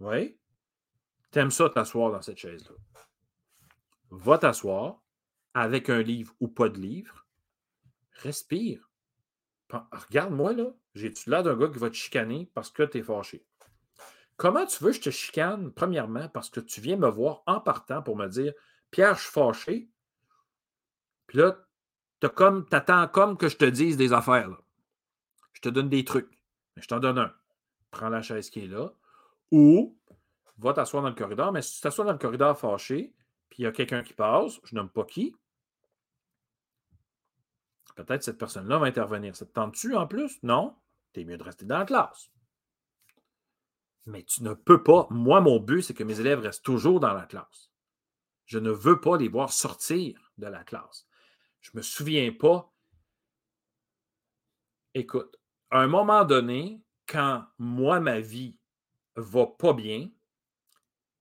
[0.00, 0.38] Oui.
[1.30, 2.74] Tu aimes ça t'asseoir dans cette chaise-là.
[4.10, 5.02] Va t'asseoir
[5.54, 7.26] avec un livre ou pas de livre.
[8.22, 8.90] Respire.
[9.70, 10.74] Regarde-moi, là.
[10.94, 13.46] J'ai-tu l'air d'un gars qui va te chicaner parce que tu es fâché?
[14.42, 17.60] Comment tu veux que je te chicane, premièrement, parce que tu viens me voir en
[17.60, 18.52] partant pour me dire
[18.90, 19.88] Pierre, je suis fâché.
[21.28, 21.64] Puis là,
[22.20, 22.26] tu
[22.72, 24.50] attends comme que je te dise des affaires.
[25.52, 26.42] Je te donne des trucs.
[26.74, 27.32] Mais je t'en donne un.
[27.92, 28.92] Prends la chaise qui est là.
[29.52, 29.96] Ou
[30.58, 31.52] va t'asseoir dans le corridor.
[31.52, 33.14] Mais si tu t'assois dans le corridor fâché,
[33.48, 35.36] puis il y a quelqu'un qui passe, je nomme pas qui,
[37.94, 39.36] peut-être cette personne-là va intervenir.
[39.36, 40.42] Ça te tente-tu en plus?
[40.42, 40.74] Non?
[41.12, 42.32] Tu es mieux de rester dans la classe.
[44.06, 45.06] Mais tu ne peux pas.
[45.10, 47.70] Moi, mon but, c'est que mes élèves restent toujours dans la classe.
[48.46, 51.06] Je ne veux pas les voir sortir de la classe.
[51.60, 52.72] Je ne me souviens pas.
[54.94, 55.38] Écoute,
[55.70, 58.58] à un moment donné, quand moi, ma vie
[59.16, 60.10] va pas bien,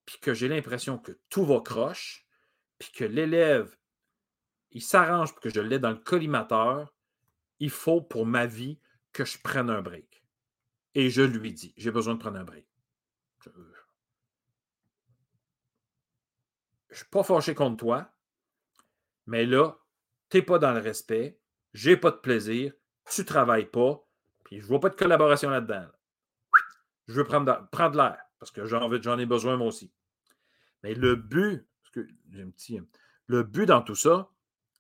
[0.06, 2.26] puis que j'ai l'impression que tout va croche,
[2.80, 3.78] puis que l'élève,
[4.72, 6.94] il s'arrange pour que je l'aie dans le collimateur,
[7.60, 8.80] il faut pour ma vie
[9.14, 10.24] que je prenne un break.
[10.96, 12.66] Et je lui dis, j'ai besoin de prendre un break.
[13.44, 13.50] Je
[16.90, 18.12] ne suis pas fâché contre toi,
[19.26, 19.78] mais là,
[20.30, 21.40] tu n'es pas dans le respect,
[21.74, 22.74] j'ai pas de plaisir,
[23.10, 24.06] tu ne travailles pas,
[24.44, 25.88] puis je ne vois pas de collaboration là-dedans.
[27.08, 29.92] Je veux prendre, prendre l'air, parce que j'en ai besoin moi aussi.
[30.84, 32.02] Mais le but, parce que
[32.52, 32.80] petit,
[33.28, 34.30] le but dans tout ça,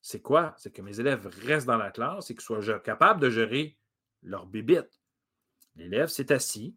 [0.01, 0.53] c'est quoi?
[0.57, 3.77] C'est que mes élèves restent dans la classe et qu'ils soient capables de gérer
[4.23, 5.01] leur bibite.
[5.75, 6.75] L'élève s'est assis.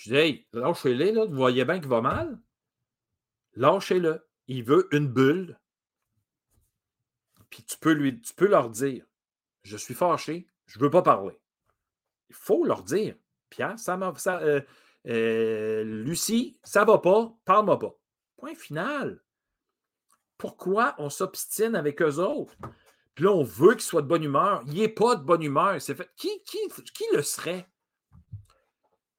[0.00, 2.40] Je dis, hey, lâchez-le, là, vous voyez bien qu'il va mal.
[3.54, 4.26] Lâchez-le.
[4.46, 5.60] Il veut une bulle.
[7.50, 9.04] Puis tu peux, lui, tu peux leur dire,
[9.62, 11.38] je suis fâché, je ne veux pas parler.
[12.30, 13.14] Il faut leur dire,
[13.50, 14.14] Pierre, ça m'a.
[14.26, 14.62] Euh,
[15.06, 17.94] euh, Lucie, ça va pas, parle-moi pas.
[18.38, 19.22] Point final.
[20.38, 22.56] Pourquoi on s'obstine avec eux autres?
[23.14, 24.62] Puis là, on veut qu'il soit de bonne humeur.
[24.66, 25.78] Il n'est pas de bonne humeur.
[25.82, 26.10] C'est fait.
[26.16, 26.58] Qui, qui,
[26.94, 27.68] qui, le serait?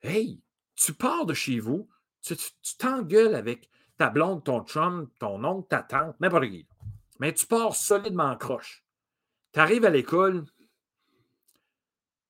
[0.01, 0.41] Hey,
[0.83, 1.87] tu pars de chez vous,
[2.23, 2.35] tu
[2.77, 6.67] t'engueules avec ta blonde, ton chum, ton oncle, ta tante, n'importe qui.
[7.19, 8.83] Mais tu pars solidement en croche.
[9.53, 10.45] Tu arrives à l'école,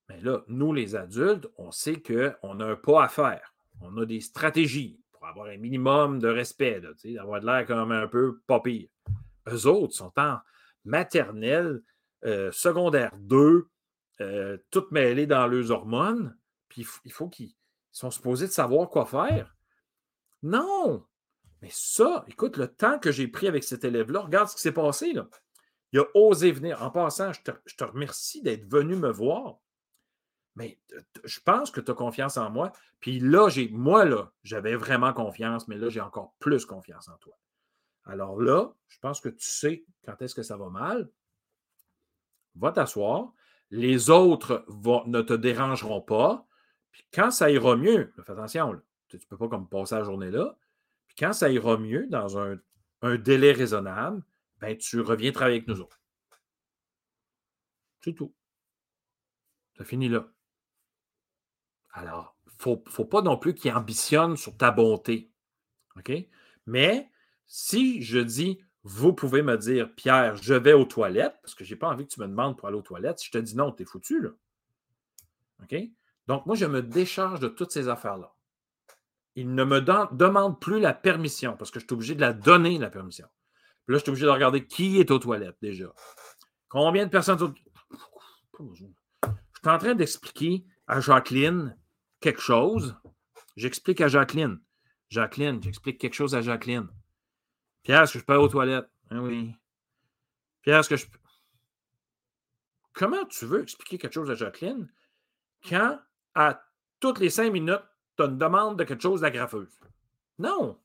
[0.09, 3.53] mais là, nous, les adultes, on sait qu'on a un pas à faire.
[3.79, 8.07] On a des stratégies pour avoir un minimum de respect, d'avoir de l'air comme un
[8.07, 8.89] peu pas pire.
[9.47, 10.39] Eux autres sont en
[10.83, 11.81] maternelle,
[12.25, 13.69] euh, secondaire 2,
[14.19, 16.37] euh, toutes mêlées dans leurs hormones,
[16.67, 17.53] puis il faut qu'ils
[17.91, 19.55] sont supposés de savoir quoi faire.
[20.43, 21.05] Non!
[21.61, 24.71] Mais ça, écoute, le temps que j'ai pris avec cet élève-là, regarde ce qui s'est
[24.71, 25.13] passé.
[25.13, 25.27] Là.
[25.91, 26.81] Il a osé venir.
[26.81, 29.57] En passant, je te remercie d'être venu me voir.
[30.55, 30.79] mais
[31.23, 32.71] je pense que tu as confiance en moi.
[32.99, 37.37] Puis là, moi, là, j'avais vraiment confiance, mais là, j'ai encore plus confiance en toi.
[38.05, 41.09] Alors là, je pense que tu sais quand est-ce que ça va mal.
[42.55, 43.33] Va t'asseoir.
[43.69, 44.65] Les autres
[45.07, 46.45] ne te dérangeront pas.
[46.91, 50.31] Puis quand ça ira mieux, fais attention, tu ne peux pas comme passer la journée
[50.31, 50.57] là.
[51.07, 52.57] Puis quand ça ira mieux, dans un,
[53.17, 54.23] délai raisonnable,
[54.59, 55.99] ben, tu reviens travailler avec nous autres.
[58.01, 58.33] C'est tout.
[59.77, 60.27] Ça finit là.
[61.93, 65.31] Alors, il ne faut pas non plus qu'il ambitionne sur ta bonté.
[65.97, 66.11] OK?
[66.65, 67.09] Mais
[67.47, 71.73] si je dis, vous pouvez me dire, Pierre, je vais aux toilettes, parce que je
[71.73, 73.55] n'ai pas envie que tu me demandes pour aller aux toilettes, si je te dis
[73.55, 74.29] non, tu es foutu, là.
[75.63, 75.75] OK?
[76.27, 78.33] Donc, moi, je me décharge de toutes ces affaires-là.
[79.35, 82.77] Il ne me demande plus la permission, parce que je suis obligé de la donner,
[82.77, 83.27] la permission.
[83.87, 85.93] Là, je suis obligé de regarder qui est aux toilettes déjà.
[86.69, 87.53] Combien de personnes sont...
[88.73, 88.95] Je suis
[89.65, 91.77] en train d'expliquer à Jacqueline
[92.19, 92.95] quelque chose.
[93.55, 94.59] J'explique à Jacqueline.
[95.09, 96.87] Jacqueline, j'explique quelque chose à Jacqueline.
[97.83, 98.89] Pierre, est-ce que je peux aller aux toilettes?
[99.09, 99.53] Ah oui.
[100.61, 101.05] Pierre, est-ce que je.
[102.93, 104.91] Comment tu veux expliquer quelque chose à Jacqueline
[105.67, 105.99] quand,
[106.35, 106.63] à
[106.99, 107.83] toutes les cinq minutes,
[108.17, 109.79] tu as une demande de quelque chose d'agrafeuse?
[110.39, 110.79] Non.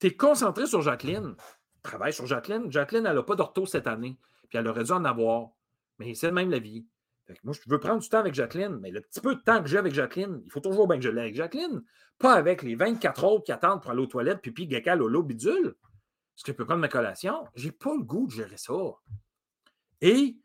[0.00, 1.36] Tu es concentré sur Jacqueline.
[1.82, 2.70] Travaille sur Jacqueline.
[2.70, 4.18] Jacqueline, elle n'a pas d'ortho cette année.
[4.48, 5.50] Puis elle aurait dû en avoir.
[5.98, 6.86] Mais c'est même la vie
[7.42, 9.68] moi, je veux prendre du temps avec Jacqueline, mais le petit peu de temps que
[9.68, 11.82] j'ai avec Jacqueline, il faut toujours bien que je l'ai avec Jacqueline.
[12.18, 15.68] Pas avec les 24 autres qui attendent pour aller aux toilettes, pipi, gaca, lolo, bidule.
[15.68, 17.46] Est-ce que je peux prendre ma collation?
[17.54, 18.74] J'ai pas le goût de gérer ça.
[20.00, 20.36] Et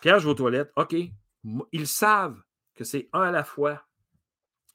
[0.00, 0.72] Pierre, je aux toilettes.
[0.76, 0.94] OK.
[1.72, 2.40] Ils savent
[2.74, 3.82] que c'est un à la fois.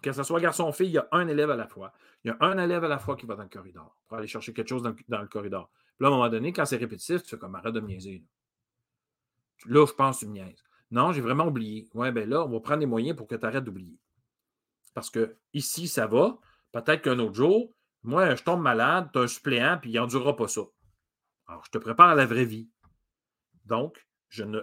[0.02, 1.93] Que ce soit garçon ou fille, il y a un élève à la fois.
[2.24, 4.28] Il y a un élève à la fois qui va dans le corridor pour aller
[4.28, 5.70] chercher quelque chose dans, le corridor.
[5.97, 7.88] Puis là, à un moment donné, quand c'est répétitif, tu fais comme arrête de me
[7.88, 8.24] niaiser.
[9.66, 10.39] Là, je pense que tu me.
[10.91, 11.89] Non, j'ai vraiment oublié.
[11.93, 13.97] Ouais, ben là, on va prendre les moyens pour que tu arrêtes d'oublier.
[14.93, 16.38] Parce que ici, ça va.
[16.72, 17.74] Peut-être qu'un autre jour,
[18.04, 20.62] moi, je tombe malade, tu as un suppléant, puis il n'endurera pas ça.
[21.47, 22.70] Alors, je te prépare à la vraie vie.
[23.66, 24.62] Donc, je ne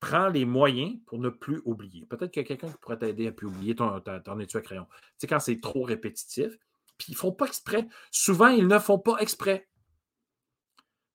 [0.00, 2.06] prends les moyens pour ne plus oublier.
[2.06, 4.60] Peut-être qu'il y a quelqu'un qui pourrait t'aider à plus oublier ton, ton, étui à
[4.60, 4.86] crayon.
[4.90, 6.58] Tu sais, quand c'est trop répétitif,
[6.98, 7.86] puis ils ne font pas exprès.
[8.10, 9.68] Souvent, ils ne font pas exprès.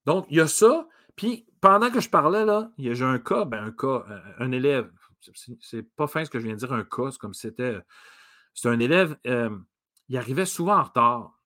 [0.06, 0.88] Donc, il y a ça.
[1.16, 4.92] Puis, pendant que je parlais, là, j'ai un cas, ben, un cas, euh, un élève,
[5.60, 7.80] c'est pas fin ce que je viens de dire, un cas, c'est comme si c'était.
[8.54, 9.56] C'est un élève, euh,
[10.10, 11.40] il arrivait souvent en retard.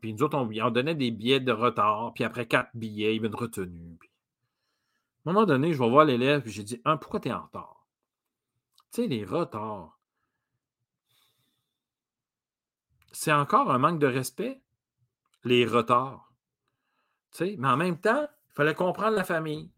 [0.00, 3.16] Puis nous autres, on, on, donnait des billets de retard, puis après quatre billets, il
[3.16, 3.98] y avait une retenue.
[5.24, 7.32] À un moment donné, je vais voir l'élève, puis j'ai dit un, pourquoi tu es
[7.32, 7.86] en retard?
[8.90, 9.98] Tu sais, les retards.
[13.12, 14.60] C'est encore un manque de respect,
[15.44, 16.32] les retards.
[17.32, 19.70] Tu mais en même temps, il fallait comprendre la famille.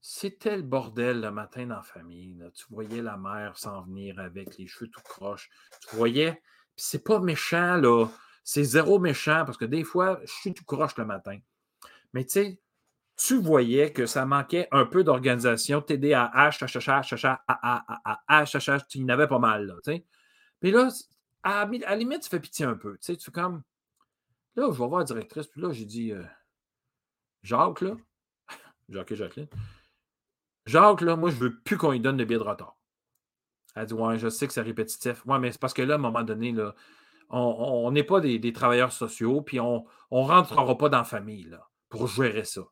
[0.00, 2.42] C'était le bordel le matin dans la famille.
[2.54, 5.50] Tu voyais la mère s'en venir avec les cheveux tout croches.
[5.88, 6.42] Tu voyais.
[6.76, 8.06] C'est pas méchant, là.
[8.42, 11.38] C'est zéro méchant parce que des fois, je suis tout croche le matin.
[12.12, 12.60] Mais tu sais,
[13.20, 15.82] tu voyais que ça manquait un peu d'organisation.
[15.82, 19.74] TDAH, HHH, tu y en avais pas mal, là.
[20.58, 20.88] Puis là,
[21.42, 22.94] à, la limite, tu fais pitié un peu.
[22.94, 23.62] Tu sais, fais comme.
[24.56, 25.48] Là, je vais voir la directrice.
[25.48, 26.14] Puis là, j'ai dit
[27.42, 27.94] Jacques, là,
[28.88, 29.48] Jacques et Jacqueline.
[30.64, 32.78] Jacques, là, moi, je veux plus qu'on lui donne le billet de retard.
[33.76, 35.26] Elle dit Ouais, je sais que c'est répétitif.
[35.26, 36.74] Ouais, mais c'est parce que là, à un moment donné, là,
[37.28, 41.68] on n'est pas des, travailleurs sociaux, puis on ne rentrera pas dans la famille là,
[41.90, 42.62] pour gérer ça.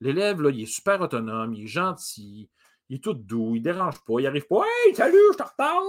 [0.00, 2.50] L'élève, là, il est super autonome, il est gentil,
[2.88, 5.42] il est tout doux, il ne dérange pas, il arrive pas Hey, salut, je te
[5.42, 5.82] retard.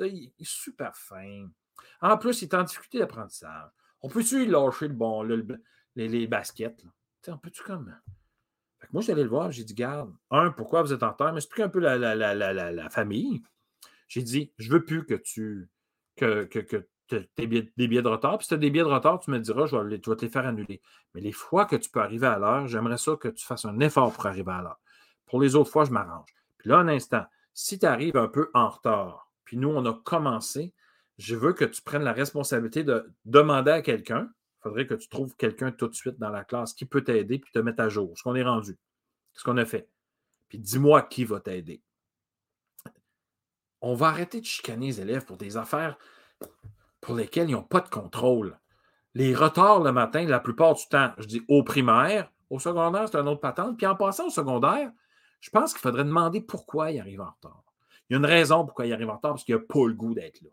[0.00, 1.48] Il est super fin.
[2.00, 3.70] En plus, il est en difficulté d'apprentissage.
[4.02, 6.84] On peut-tu lâcher le bon, les, les, baskets?
[6.84, 7.34] Là?
[7.34, 7.92] On peut-tu comme
[8.92, 11.32] moi, je suis allé le voir, j'ai dit, garde, un, pourquoi vous êtes en retard?
[11.32, 13.42] M'explique un peu la, la, la, famille.
[14.06, 15.68] J'ai dit, je veux plus que tu
[16.14, 18.38] que, que, que des billets de retard.
[18.38, 20.28] Puis si tu as des billets de retard, tu me diras, je vais, te les
[20.28, 20.80] faire annuler.
[21.14, 23.78] Mais les fois que tu peux arriver à l'heure, j'aimerais ça que tu fasses un
[23.80, 24.80] effort pour arriver à l'heure.
[25.26, 26.28] Pour les autres fois, je m'arrange.
[26.58, 29.94] Puis là, un instant, si tu arrives un peu en retard, puis nous, on a
[30.04, 30.72] commencé,
[31.18, 34.28] je veux que tu prennes la responsabilité de demander à quelqu'un
[34.66, 37.38] il faudrait que tu trouves quelqu'un tout de suite dans la classe qui peut t'aider
[37.38, 38.18] puis te mettre à jour.
[38.18, 38.76] Ce qu'on est rendu.
[39.32, 39.88] Ce qu'on a fait.
[40.48, 41.82] Puis dis-moi qui va t'aider.
[43.80, 45.96] On va arrêter de chicaner les élèves pour des affaires
[47.06, 48.58] pour lesquelles ils n'ont pas de contrôle.
[49.14, 53.16] Les retards le matin, la plupart du temps, je dis au primaire, au secondaire, c'est
[53.16, 53.76] un autre patente.
[53.76, 54.90] Puis en passant au secondaire,
[55.40, 57.62] je pense qu'il faudrait demander pourquoi il arrive en retard.
[58.10, 59.94] Il y a une raison pourquoi il arrive en retard, parce qu'il n'a pas le
[59.94, 60.50] goût d'être là.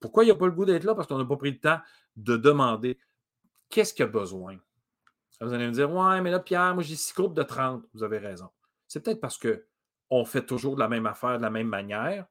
[0.00, 0.96] Pourquoi il n'a pas le goût d'être là?
[0.96, 1.78] Parce qu'on n'a pas pris le temps
[2.16, 2.98] de demander
[3.70, 4.56] Qu'est-ce qu'il a besoin?
[5.40, 7.84] Vous allez me dire, ouais, mais là, Pierre, moi, j'ai six groupes de 30.
[7.94, 8.48] Vous avez raison.
[8.88, 12.26] C'est peut-être parce qu'on fait toujours de la même affaire de la même manière,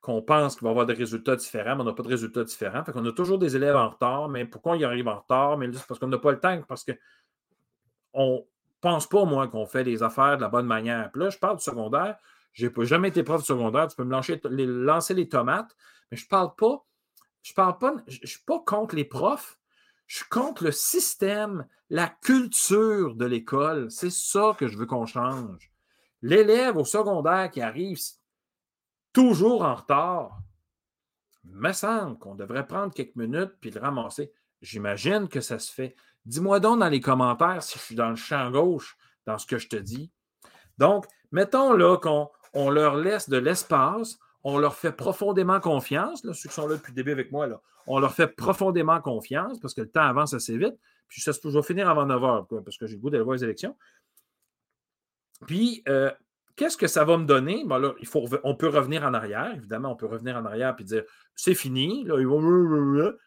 [0.00, 2.84] qu'on pense qu'il va avoir des résultats différents, mais on n'a pas de résultats différents.
[2.84, 5.58] Fait qu'on a toujours des élèves en retard, mais pourquoi ils arrivent en retard?
[5.58, 8.40] Mais c'est parce qu'on n'a pas le temps, parce qu'on ne
[8.80, 11.10] pense pas, moi, qu'on fait les affaires de la bonne manière.
[11.10, 12.16] Puis là, je parle du secondaire.
[12.52, 13.88] Je n'ai jamais été prof de secondaire.
[13.88, 15.76] Tu peux me lancer les, tomates,
[16.10, 16.84] mais je ne parle pas.
[17.42, 17.94] Je parle pas.
[18.06, 19.58] Je ne suis pas contre les profs.
[20.06, 23.90] Je suis contre le système, la culture de l'école.
[23.90, 25.70] C'est ça que je veux qu'on change.
[26.22, 27.98] L'élève au secondaire qui arrive
[29.18, 30.38] toujours en retard,
[31.42, 34.32] me semble qu'on devrait prendre quelques minutes puis le ramasser.
[34.62, 35.96] J'imagine que ça se fait.
[36.24, 38.96] Dis-moi donc dans les commentaires si je suis dans le champ gauche
[39.26, 40.12] dans ce que je te dis.
[40.78, 46.48] Donc, mettons là qu'on on leur laisse de l'espace, on leur fait profondément confiance, ceux
[46.48, 47.48] qui sont là depuis le début avec moi,
[47.88, 50.78] on leur fait profondément confiance parce que le temps avance assez vite.
[51.08, 53.34] Puis ça se toujours finir avant 9 heures, parce que j'ai le goût d'aller voir
[53.34, 53.76] les élections.
[55.46, 56.12] Puis, euh,
[56.58, 57.64] qu'est-ce que ça va me donner?
[57.64, 60.74] Bon, là, il faut, on peut revenir en arrière, évidemment, on peut revenir en arrière
[60.78, 61.04] et dire
[61.34, 62.04] c'est fini.
[62.04, 62.16] Là,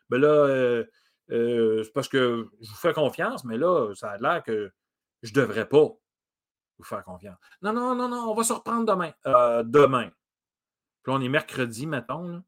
[0.10, 0.84] ben là, euh,
[1.32, 4.72] euh, c'est parce que je vous fais confiance, mais là, ça a l'air que
[5.24, 5.88] je ne devrais pas
[6.78, 7.38] vous faire confiance.
[7.62, 9.14] Non, non, non, non, on va se reprendre demain.
[9.64, 10.10] demain.
[11.04, 12.44] Puis là, on est mercredi, mettons.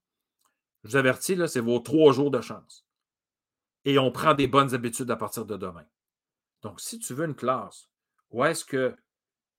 [0.83, 2.85] Je vous avertis, là, c'est vos trois jours de chance.
[3.85, 5.85] Et on prend des bonnes habitudes à partir de demain.
[6.61, 7.89] Donc, si tu veux une classe
[8.31, 8.95] où est-ce que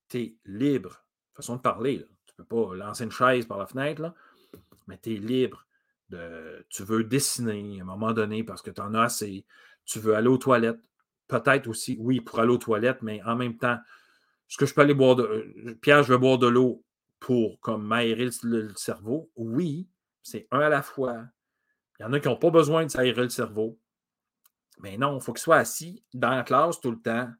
[0.08, 1.03] tu es libre,
[1.34, 4.14] façon de parler, tu ne peux pas lancer une chaise par la fenêtre, là,
[4.86, 5.66] mais tu es libre.
[6.10, 9.46] De, tu veux dessiner à un moment donné parce que tu en as assez.
[9.84, 10.80] Tu veux aller aux toilettes.
[11.28, 13.78] Peut-être aussi, oui, pour aller aux toilettes, mais en même temps,
[14.48, 15.22] est-ce que je peux aller boire de.
[15.22, 16.84] Euh, Pierre, je veux boire de l'eau
[17.20, 19.30] pour comme m'aérer le, cerveau?
[19.36, 19.88] Oui,
[20.22, 21.24] c'est un à la fois.
[21.98, 23.78] Il y en a qui n'ont pas besoin de s'aérer le cerveau.
[24.80, 27.30] Mais non, il faut qu'ils soient assis dans la classe tout le temps.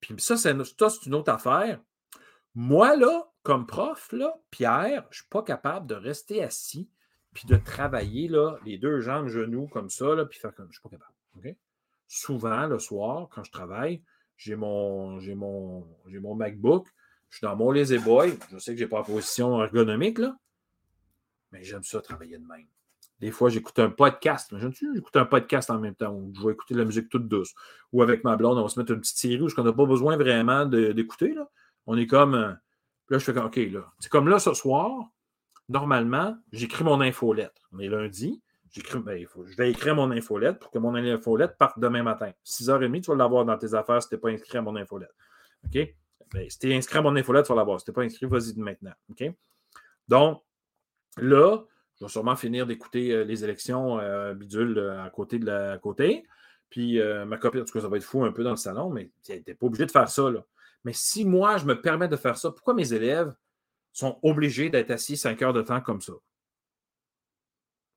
[0.00, 0.52] Puis ça, c'est
[1.06, 1.80] une autre affaire.
[2.56, 6.88] Moi, là, comme prof, là, Pierre, je ne suis pas capable de rester assis
[7.34, 10.64] puis de travailler là, les deux jambes, genoux comme ça, là, puis faire comme.
[10.64, 11.56] Je ne suis pas capable.
[12.08, 14.02] Souvent, le soir, quand je travaille,
[14.38, 16.88] j'ai mon, mon, mon MacBook,
[17.28, 18.38] je suis dans mon lazy boy.
[18.50, 20.38] Je sais que je n'ai pas la position ergonomique, là,
[21.52, 22.66] mais j'aime ça travailler de même.
[23.20, 24.50] Des fois, j'écoute un podcast.
[24.52, 27.28] Imagine-tu, j'écoute un podcast en même temps où je vais écouter de la musique toute
[27.28, 27.54] douce.
[27.92, 29.86] Ou avec ma blonde, on va se mettre une petite série où je n'ai pas
[29.86, 31.34] besoin vraiment d'écouter.
[31.86, 32.34] On est comme.
[32.34, 32.52] Euh,
[33.08, 33.92] là, je fais comme OK, là.
[33.98, 35.10] C'est comme là, ce soir,
[35.68, 37.68] normalement, j'écris mon infolettre.
[37.72, 38.42] On est lundi.
[38.94, 42.30] Ben, je vais écrire mon infolette pour que mon infolette parte demain matin.
[42.44, 45.14] 6h30, tu vas l'avoir dans tes affaires si tu n'es pas inscrit à mon infolette.
[45.64, 45.94] OK?
[46.32, 47.80] Ben, si tu es inscrit à mon infolette, tu vas l'avoir.
[47.80, 48.92] Si tu n'es pas inscrit, vas-y maintenant.
[49.10, 49.24] OK?
[50.08, 50.42] Donc,
[51.16, 51.64] là,
[51.98, 55.78] je vais sûrement finir d'écouter euh, les élections euh, bidule euh, à côté de la
[55.78, 56.24] côté.
[56.68, 58.90] Puis ma copine, en tout cas, ça va être fou un peu dans le salon,
[58.90, 60.28] mais tu n'es pas obligé de faire ça.
[60.28, 60.44] Là.
[60.84, 63.34] Mais si moi, je me permets de faire ça, pourquoi mes élèves
[63.92, 66.12] sont obligés d'être assis cinq heures de temps comme ça?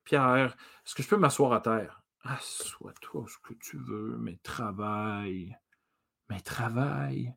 [0.04, 2.02] Pierre, est-ce que je peux m'asseoir à terre?
[2.22, 5.56] Assois-toi ce que tu veux, mais travaille.
[6.28, 7.34] Mais travaille.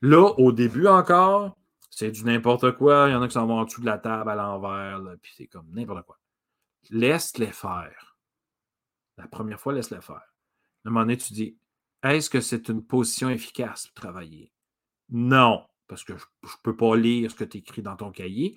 [0.00, 1.56] Là, au début encore,
[1.90, 3.08] c'est du n'importe quoi.
[3.08, 5.32] Il y en a qui s'en vont en dessous de la table à l'envers, puis
[5.36, 6.18] c'est comme n'importe quoi.
[6.90, 8.16] Laisse-les faire.
[9.16, 10.16] La première fois, laisse-les faire.
[10.16, 11.56] À un moment donné, tu dis
[12.02, 14.51] est-ce que c'est une position efficace pour travailler?
[15.12, 18.56] Non, parce que je ne peux pas lire ce que tu écris dans ton cahier.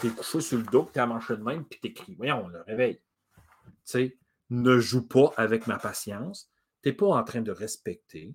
[0.00, 2.14] Tu es couché sur le dos, tu es à manche de même, puis tu écris.
[2.16, 2.96] Voyons, on le réveille.
[2.96, 4.18] Tu sais,
[4.50, 6.50] ne joue pas avec ma patience.
[6.82, 8.34] Tu n'es pas en train de respecter.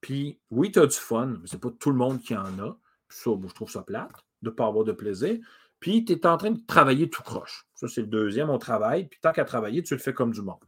[0.00, 2.58] Puis, oui, tu as du fun, mais ce n'est pas tout le monde qui en
[2.58, 2.78] a
[3.12, 5.38] ça, je trouve ça plate de ne pas avoir de plaisir.
[5.80, 7.66] Puis, tu es en train de travailler tout croche.
[7.74, 9.08] Ça, c'est le deuxième, on travaille.
[9.08, 10.64] Puis, tant qu'à travailler, tu le fais comme du monde.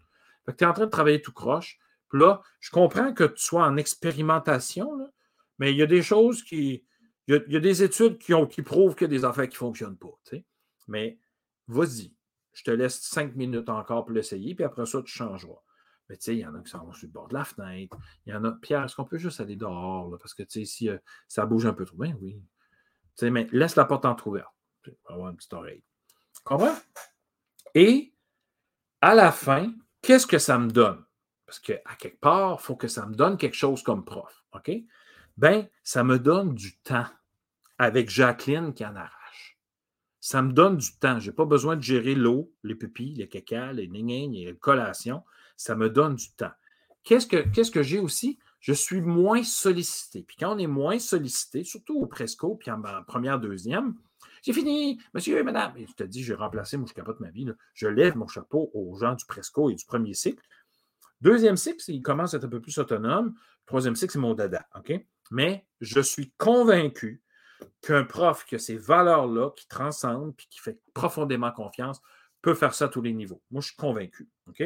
[0.47, 1.79] tu es en train de travailler tout croche.
[2.09, 4.91] Puis là, je comprends que tu sois en expérimentation,
[5.59, 6.85] mais il y a des choses qui.
[7.27, 9.55] Il y a, des études qui, ont, qui prouvent qu'il y a des affaires qui
[9.55, 10.13] ne fonctionnent pas.
[10.89, 11.19] Mais
[11.69, 12.13] vas-y.
[12.53, 15.63] Je te laisse cinq minutes encore pour l'essayer, puis après ça, tu changeras.
[16.11, 17.45] Mais tu sais, il y en a qui s'en vont sur le bord de la
[17.45, 17.97] fenêtre.
[18.27, 18.53] Il y en a.
[18.53, 20.19] Pierre, est-ce qu'on peut juste aller dehors?
[20.19, 20.91] parce que tu sais, si
[21.27, 22.43] ça bouge un peu trop, bien oui.
[23.17, 24.53] Tu sais, mais laisse la porte entrouverte.
[25.07, 25.83] avoir une petite oreille.
[26.45, 26.77] Comprends?
[27.75, 28.15] Et
[29.01, 31.03] à la fin, qu'est-ce que ça me donne?
[31.47, 34.45] Parce qu'à quelque part, il faut que ça me donne quelque chose comme prof.
[34.53, 34.71] OK?
[35.37, 37.07] Ben, ça me donne du temps
[37.79, 39.59] avec Jacqueline qui en arrache.
[40.21, 41.19] Ça me donne du temps.
[41.21, 45.23] Je n'ai pas besoin de gérer l'eau, les pupilles, les caca, les ninging, les collations
[45.57, 46.53] ça me donne du temps.
[47.03, 48.39] Qu'est-ce que, que j'ai aussi?
[48.61, 50.23] Je suis moins sollicité.
[50.23, 53.95] Puis quand on est moins sollicité, surtout au Presco, puis en, première, deuxième,
[54.43, 55.77] j'ai fini, monsieur et madame.
[55.77, 57.47] Et je te dis, j'ai remplacé, moi je capote ma vie.
[57.75, 60.43] Je lève mon chapeau aux gens du Presco et du premier cycle.
[61.21, 63.35] Deuxième cycle, il commence à être un peu plus autonome.
[63.67, 64.67] Troisième cycle, c'est mon dada.
[64.77, 64.93] OK?
[65.31, 67.23] Mais je suis convaincu
[67.81, 72.01] qu'un prof qui a ces valeurs-là, qui transcendent, puis qui fait profondément confiance,
[72.43, 73.43] peut faire ça à tous les niveaux.
[73.51, 74.29] Moi, je suis convaincu.
[74.49, 74.63] OK?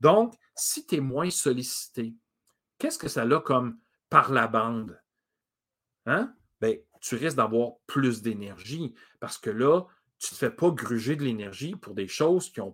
[0.00, 2.14] Donc, si tu es moins sollicité,
[2.78, 3.78] qu'est-ce que ça a comme
[4.10, 5.00] par la bande?
[6.04, 6.34] Hein?
[6.60, 9.82] Bien, tu risques d'avoir plus d'énergie parce que là,
[10.18, 12.70] tu ne te fais pas gruger de l'énergie pour des choses qui ne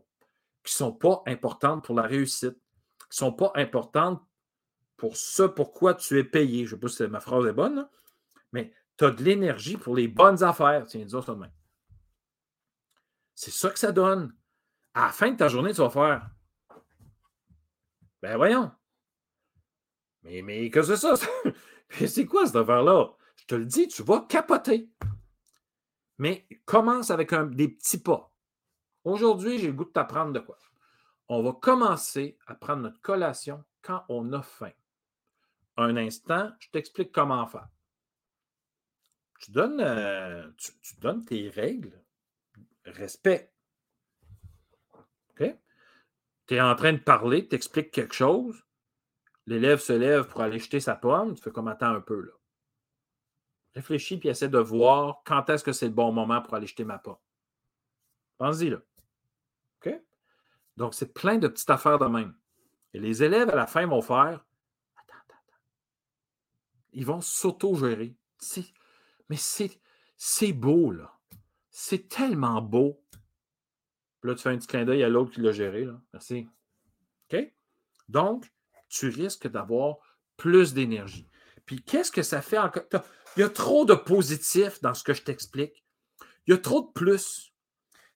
[0.65, 2.57] qui sont pas importantes pour la réussite,
[2.99, 4.23] qui ne sont pas importantes
[5.03, 6.65] pour ce pourquoi tu es payé.
[6.65, 7.89] Je ne sais pas si ma phrase est bonne,
[8.53, 10.87] mais tu as de l'énergie pour les bonnes affaires.
[10.87, 11.51] Tiens, disons ça demain.
[13.35, 14.33] C'est ça que ça donne.
[14.95, 16.31] À la fin de ta journée, tu vas faire.
[18.23, 18.71] Ben voyons.
[20.23, 21.15] Mais, mais que c'est ça?
[22.07, 23.11] c'est quoi cette affaire-là?
[23.35, 24.89] Je te le dis, tu vas capoter.
[26.19, 28.33] Mais commence avec des petits pas.
[29.03, 30.59] Aujourd'hui, j'ai le goût de t'apprendre de quoi.
[31.27, 34.71] On va commencer à prendre notre collation quand on a faim.
[35.77, 37.69] Un instant, je t'explique comment faire.
[39.41, 42.01] Tu donnes, euh, tu, donnes tes règles.
[42.85, 43.53] Respect.
[45.31, 45.57] OK?
[46.47, 48.65] Tu es en train de parler, tu expliques quelque chose.
[49.47, 51.35] L'élève se lève pour aller jeter sa pomme.
[51.35, 52.33] Tu fais comme attends un peu là.
[53.75, 56.85] Réfléchis puis essaie de voir quand est-ce que c'est le bon moment pour aller jeter
[56.85, 57.17] ma pomme.
[58.39, 58.79] Pense-y là.
[59.79, 59.95] OK?
[60.77, 62.35] Donc, c'est plein de petites affaires de même.
[62.93, 64.45] Et les élèves, à la fin, vont faire.
[66.93, 68.17] Ils vont s'auto-gérer.
[69.29, 71.19] Mais c'est beau, là.
[71.71, 73.03] C'est tellement beau.
[74.23, 75.85] là, tu fais un petit clin d'œil à l'autre qui l'a géré.
[75.85, 76.01] Là.
[76.13, 76.49] Merci.
[77.33, 77.53] OK?
[78.09, 78.53] Donc,
[78.89, 79.97] tu risques d'avoir
[80.37, 81.29] plus d'énergie.
[81.65, 82.85] Puis qu'est-ce que ça fait encore?
[83.37, 85.85] Il y a trop de positifs dans ce que je t'explique.
[86.47, 87.55] Il y a trop de plus.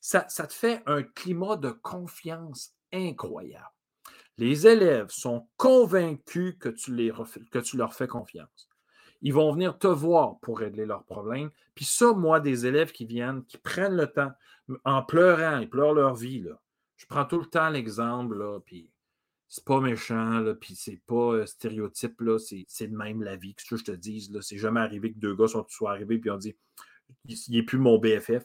[0.00, 3.64] Ça, te fait un climat de confiance incroyable.
[4.38, 6.94] Les élèves sont convaincus que tu,
[7.76, 8.68] leur fais confiance.
[9.22, 11.50] Ils vont venir te voir pour régler leurs problèmes.
[11.74, 14.32] Puis ça, moi, des élèves qui viennent, qui prennent le temps,
[14.84, 16.44] en pleurant, ils pleurent leur vie.
[16.96, 18.90] Je prends tout le temps l'exemple, puis
[19.48, 22.20] c'est pas méchant, puis c'est pas euh, stéréotype,
[22.68, 23.54] c'est de même la vie.
[23.54, 26.30] Que je te dise, là, c'est jamais arrivé que deux gars sont, soient arrivés puis
[26.30, 26.56] on dit
[27.24, 28.44] il n'est plus mon BFF.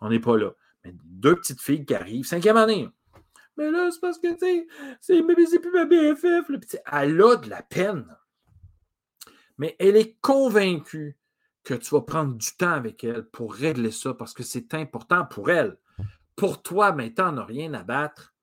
[0.00, 0.52] on n'est pas là.
[0.84, 2.88] Mais deux petites filles qui arrivent, cinquième année.
[3.56, 4.66] Mais là, c'est parce que, tu sais,
[5.00, 5.22] c'est
[5.60, 6.50] plus ma BFF.
[6.92, 8.16] elle a de la peine.
[9.58, 11.18] Mais elle est convaincue
[11.64, 15.24] que tu vas prendre du temps avec elle pour régler ça parce que c'est important
[15.24, 15.78] pour elle.
[16.36, 18.34] Pour toi, maintenant, tu n'as rien à battre.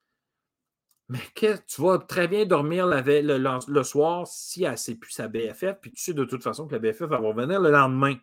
[1.10, 5.92] Mais tu vas très bien dormir le, soir si elle ne plus sa BFF, puis
[5.92, 8.16] tu sais de toute façon que la BFF va revenir le lendemain.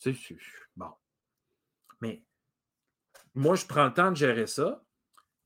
[0.00, 0.36] Tu sais,
[0.76, 0.90] bon.
[2.00, 2.24] Mais
[3.34, 4.84] moi, je prends le temps de gérer ça,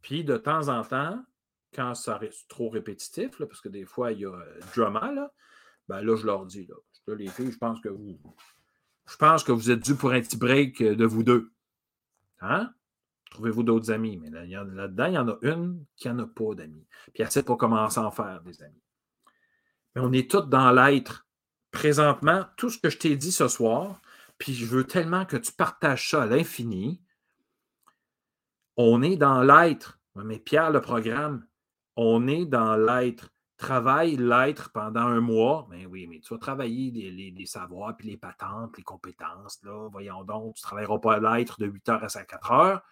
[0.03, 1.24] puis de temps en temps,
[1.74, 5.32] quand ça reste trop répétitif, parce que des fois, il y a euh, drama, là,
[5.88, 8.18] ben là, je leur dis, là, les filles, je pense que vous.
[9.07, 11.53] Je pense que vous êtes dû pour un petit break euh, de vous deux.
[12.40, 12.72] Hein?
[13.30, 14.18] Trouvez-vous d'autres amis?
[14.18, 16.86] Mais là-dedans, il y en a une qui n'en a pas d'amis.
[17.14, 18.82] Puis elle sait pas comment s'en faire, des amis.
[19.94, 21.26] Mais on est tous dans l'être.
[21.70, 24.03] Présentement, tout ce que je t'ai dit ce soir,
[24.36, 27.00] puis je veux tellement que tu partages ça à l'infini.
[28.77, 30.01] On est dans l'être.
[30.14, 31.47] Mais Pierre, le programme,
[31.97, 33.31] on est dans l'être.
[33.57, 35.66] Travaille l'être pendant un mois.
[35.70, 39.62] Mais ben oui, mais tu vas travailler les, savoirs, puis les patentes, les compétences.
[39.62, 39.89] Là.
[39.91, 42.83] Voyons donc, tu ne travailleras pas l'être de 8 heures à 4 heures.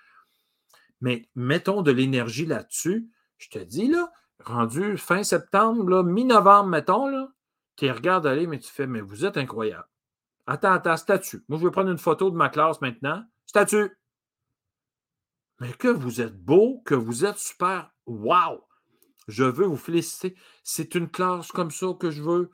[1.00, 3.10] Mais mettons de l'énergie là-dessus.
[3.38, 4.12] Je te dis, là,
[4.44, 7.28] rendu fin septembre, mi-novembre, mettons, là,
[7.76, 9.88] tu regardes aller, mais tu fais, mais vous êtes incroyable.
[10.46, 11.42] Attends, attends, statut.
[11.48, 13.24] Moi, je vais prendre une photo de ma classe maintenant.
[13.46, 13.96] Statut.
[15.60, 17.92] Mais que vous êtes beau, que vous êtes super.
[18.06, 18.66] Wow!
[19.28, 20.34] Je veux vous féliciter.
[20.64, 22.50] C'est une classe comme ça que je veux.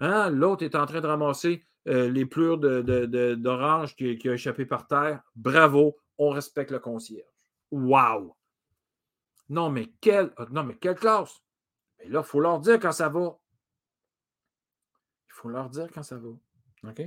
[0.00, 0.30] Hein?
[0.30, 5.22] L'autre est en train de ramasser euh, les plures d'orange qui, a échappé par terre.
[5.34, 7.26] Bravo, on respecte le concierge.
[7.70, 8.36] Wow!
[9.48, 11.42] Non, mais quelle, ah, non, mais quelle classe?
[11.98, 13.38] Mais là, il faut leur dire quand ça va.
[15.28, 16.30] Il faut leur dire quand ça va.
[16.88, 17.02] OK?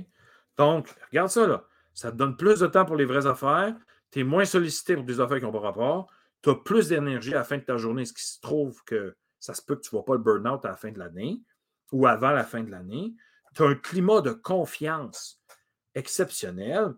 [0.56, 1.64] Donc, regarde ça, là.
[1.92, 3.74] Ça te donne plus de temps pour les vraies affaires.
[4.10, 6.12] Tu es moins sollicité pour des affaires qui n'ont pas rapport.
[6.42, 9.16] Tu as plus d'énergie à la fin de ta journée, ce qui se trouve que
[9.38, 11.42] ça se peut que tu ne vois pas le burn-out à la fin de l'année
[11.92, 13.14] ou avant la fin de l'année.
[13.54, 15.40] Tu as un climat de confiance
[15.94, 16.94] exceptionnel.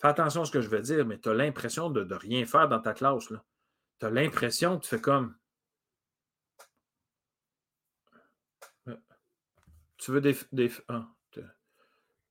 [0.00, 2.68] Fais attention à ce que je veux dire, mais tu as l'impression de, rien faire
[2.68, 3.32] dans ta classe.
[3.98, 5.36] Tu as l'impression tu fais comme.
[8.86, 8.96] Euh,
[9.96, 10.36] tu veux des.
[10.52, 11.08] des ah,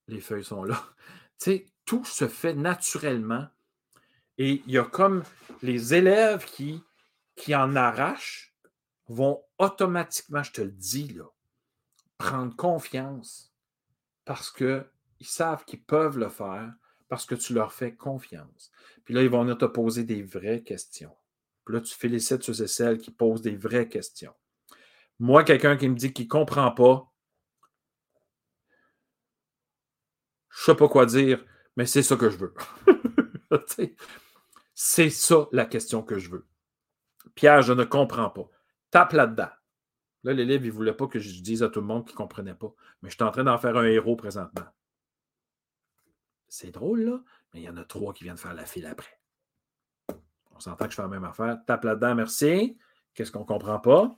[0.07, 0.81] les feuilles sont là.
[1.39, 3.47] Tu sais, tout se fait naturellement.
[4.37, 5.23] Et il y a comme
[5.61, 6.83] les élèves qui,
[7.35, 8.55] qui en arrachent
[9.07, 11.25] vont automatiquement, je te le dis, là,
[12.17, 13.53] prendre confiance
[14.25, 14.85] parce que
[15.19, 16.71] ils savent qu'ils peuvent le faire
[17.07, 18.71] parce que tu leur fais confiance.
[19.05, 21.15] Puis là, ils vont venir te poser des vraies questions.
[21.65, 24.33] Puis là, tu félicites ceux et celles qui posent des vraies questions.
[25.19, 27.11] Moi, quelqu'un qui me dit qu'il ne comprend pas,
[30.49, 31.43] je ne sais pas quoi dire,
[31.75, 32.53] mais c'est ça que je veux.
[34.79, 36.45] c'est ça la question que je veux.
[37.33, 38.47] Pierre, je ne comprends pas.
[38.91, 39.49] Tape là-dedans.
[40.23, 42.17] Là, l'élève, il ne voulait pas que je dise à tout le monde qu'il ne
[42.17, 42.71] comprenait pas.
[43.01, 44.67] Mais je suis en train d'en faire un héros présentement.
[46.47, 47.19] C'est drôle, là,
[47.53, 49.19] mais il y en a trois qui viennent faire la file après.
[50.55, 51.57] On s'entend que je fais la même affaire.
[51.65, 52.77] Tape là-dedans, merci.
[53.15, 54.15] Qu'est-ce qu'on ne comprend pas?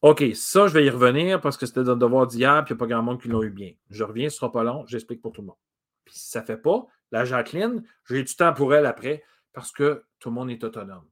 [0.00, 2.78] OK, ça, je vais y revenir parce que c'était le devoir d'hier, puis il n'y
[2.78, 3.74] a pas grand monde qui l'ont eu bien.
[3.90, 5.58] Je reviens, ce ne sera pas long, j'explique pour tout le monde.
[6.06, 9.22] Puis si ça ne fait pas, la Jacqueline, j'ai du temps pour elle après
[9.56, 11.08] parce que tout le monde est autonome.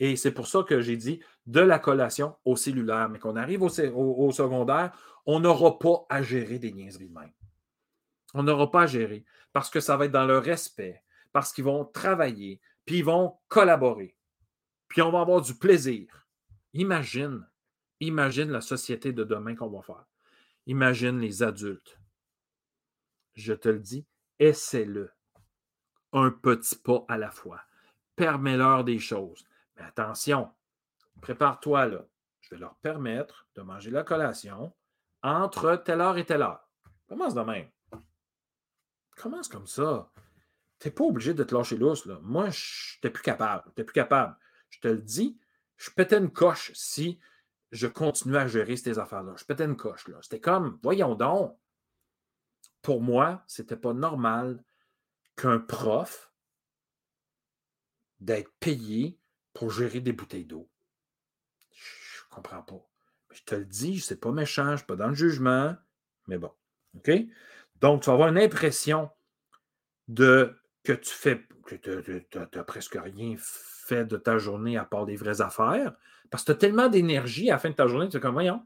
[0.00, 3.08] Et c'est pour ça que j'ai dit de la collation au cellulaire.
[3.08, 7.32] Mais qu'on arrive au, secondaire, on n'aura pas à gérer des niaiseries de même.
[8.34, 9.24] On n'aura pas à gérer
[9.54, 13.38] parce que ça va être dans le respect, parce qu'ils vont travailler, puis ils vont
[13.48, 14.14] collaborer,
[14.88, 16.26] puis on va avoir du plaisir.
[16.74, 17.48] Imagine,
[18.00, 20.04] imagine la société de demain qu'on va faire.
[20.66, 21.98] Imagine les adultes.
[23.32, 24.04] Je te le dis,
[24.38, 25.10] essaie-le.
[26.14, 27.60] Un petit pas à la fois.
[28.14, 29.44] Permets-leur des choses.
[29.76, 30.50] Mais attention,
[31.20, 32.06] prépare-toi là.
[32.40, 34.72] Je vais leur permettre de manger la collation
[35.24, 36.70] entre telle heure et telle heure.
[37.08, 37.68] Commence de même.
[39.16, 40.12] Commence comme ça.
[40.78, 42.06] Tu n'es pas obligé de te lâcher lousse.
[42.06, 42.20] Là.
[42.22, 43.64] Moi, je n'étais plus capable.
[43.74, 44.36] Tu plus capable.
[44.70, 45.36] Je te le dis,
[45.76, 47.18] je pétais une coche si
[47.72, 49.34] je continuais à gérer ces affaires-là.
[49.36, 50.06] Je pétais une coche.
[50.06, 50.18] Là.
[50.22, 51.58] C'était comme, voyons donc.
[52.82, 54.62] Pour moi, ce n'était pas normal
[55.36, 56.32] qu'un prof
[58.20, 59.18] d'être payé
[59.52, 60.68] pour gérer des bouteilles d'eau.
[61.72, 62.88] Je ne comprends pas.
[63.30, 65.76] Je te le dis, ce n'est pas méchant, je ne suis pas dans le jugement,
[66.26, 66.52] mais bon.
[66.96, 67.10] OK?
[67.80, 69.10] Donc, tu vas avoir une impression
[70.08, 75.06] de que tu fais, que tu n'as presque rien fait de ta journée à part
[75.06, 75.94] des vraies affaires,
[76.30, 78.34] parce que tu as tellement d'énergie à la fin de ta journée, tu es comme,
[78.34, 78.64] voyons,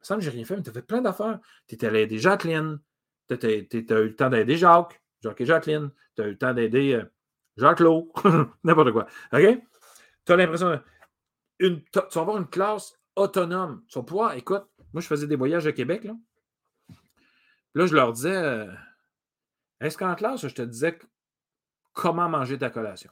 [0.00, 1.40] ça me j'ai rien fait, mais tu as fait plein d'affaires.
[1.66, 2.78] Tu étais allé aider Jacqueline,
[3.28, 6.94] tu as, eu le temps d'aider Jacques, Jacques Jacqueline, tu as eu le temps d'aider
[6.94, 7.04] euh,
[7.56, 8.06] Jacques-Claude,
[8.64, 9.06] n'importe quoi.
[9.32, 9.60] OK?
[10.26, 10.80] tu as l'impression.
[11.58, 13.84] Tu vas avoir une classe autonome.
[13.88, 16.14] Tu vas pouvoir, écoute, moi, je faisais des voyages à Québec, là.
[17.74, 18.72] Là, je leur disais, euh,
[19.80, 20.98] est-ce qu'en classe, je te disais
[21.92, 23.10] comment manger ta collation?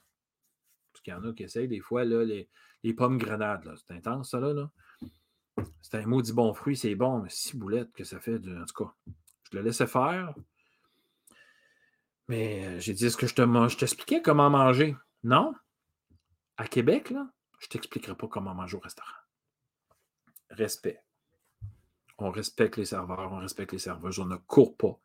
[0.93, 3.75] Parce qu'il y en a qui essayent des fois, là, les, pommes grenades, là.
[3.77, 4.71] C'est intense, ça, là.
[5.81, 8.85] C'est un maudit bon fruit, c'est bon, mais si boulette que ça fait, en tout
[8.85, 8.95] cas,
[9.53, 10.35] je le laissais faire.
[12.29, 14.97] Mais euh, j'ai dit, est-ce que je, te, je t'expliquais comment manger?
[15.23, 15.55] Non.
[16.57, 19.11] À Québec, là, je ne t'expliquerai pas comment manger au restaurant.
[20.51, 21.03] Respect.
[22.19, 24.99] On respecte les serveurs, on respecte les serveuses, on ne court pas.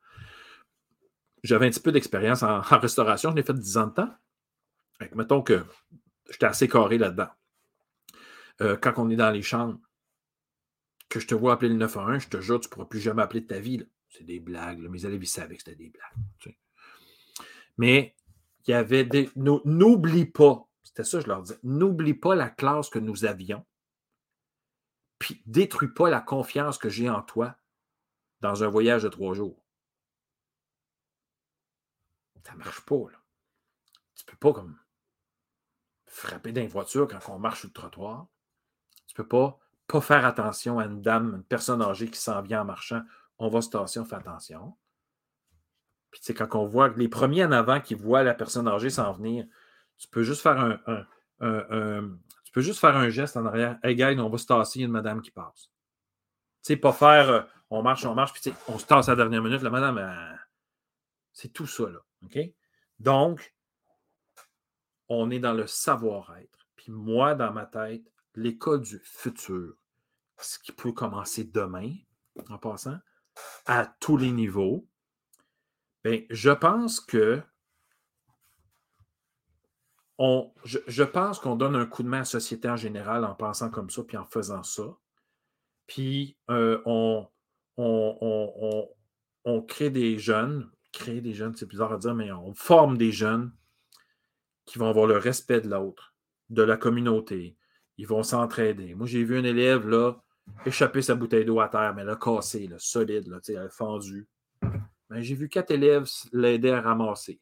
[1.44, 4.14] J'avais un petit peu d'expérience en, restauration, je l'ai fait 10 ans de temps.
[5.16, 5.66] mettons que
[6.30, 7.30] j'étais assez carré là-dedans.
[8.62, 9.80] Euh, quand on est dans les chambres,
[11.08, 13.24] que je te vois appeler le 911, je te jure, tu ne pourras plus jamais
[13.24, 13.84] appeler de ta vie.
[14.10, 14.80] C'est des blagues.
[14.80, 16.56] Mes élèves, savaient que c'était des blagues.
[17.80, 18.16] Mais
[18.68, 19.32] il y avait des.
[19.36, 21.60] N'oublie pas c'était ça, je leur disais.
[21.64, 23.64] N'oublie pas la classe que nous avions,
[25.20, 27.56] puis détruis pas la confiance que j'ai en toi
[28.42, 29.64] dans un voyage de trois jours.
[32.44, 33.22] Ça ne marche pas, là.
[34.16, 34.80] Tu peux pas comme
[36.08, 38.28] frapper dans une voiture quand on marche sur le trottoir.
[39.06, 42.62] Tu peux pas pas faire attention à une dame, une personne âgée qui s'en vient
[42.62, 43.04] en marchant.
[43.38, 44.76] On va se tasser, on fait attention.
[46.12, 48.90] Puis, tu sais, quand on voit les premiers en avant qui voient la personne âgée
[48.90, 49.46] s'en venir,
[49.98, 50.80] tu peux juste faire
[51.40, 52.10] un,
[52.44, 53.78] tu peux juste faire un geste en arrière.
[53.84, 55.70] Hey, gars, on va se tasser, il y a une madame qui passe.
[56.64, 59.18] Tu sais, pas faire euh, on marche, on marche, puis on se tasse à la
[59.18, 59.62] dernière minute.
[59.62, 60.38] La madame,
[61.32, 62.00] c'est tout ça, là.
[62.24, 62.40] OK?
[63.00, 63.54] Donc,
[65.08, 66.68] on est dans le savoir-être.
[66.76, 69.76] Puis moi, dans ma tête, l'école du futur,
[70.38, 71.94] ce qui peut commencer demain,
[72.50, 72.98] en passant,
[73.66, 74.88] à tous les niveaux,
[76.04, 77.42] bien, je pense que
[80.66, 83.70] je, pense qu'on donne un coup de main à la société en général en pensant
[83.70, 84.98] comme ça, puis en faisant ça.
[85.88, 87.28] Puis euh, on,
[87.78, 93.12] on, crée des jeunes, créer des jeunes, c'est bizarre à dire, mais on forme des
[93.12, 93.52] jeunes
[94.66, 96.14] qui vont avoir le respect de l'autre,
[96.50, 97.58] de la communauté.
[97.98, 98.96] Ils vont s'entraider.
[98.96, 100.22] Moi, j'ai vu un élève là,
[100.66, 103.70] échapper sa bouteille d'eau à terre, mais là, cassée, là, solide, là, elle
[105.10, 107.40] Ben, j'ai vu quatre élèves l'aider à ramasser.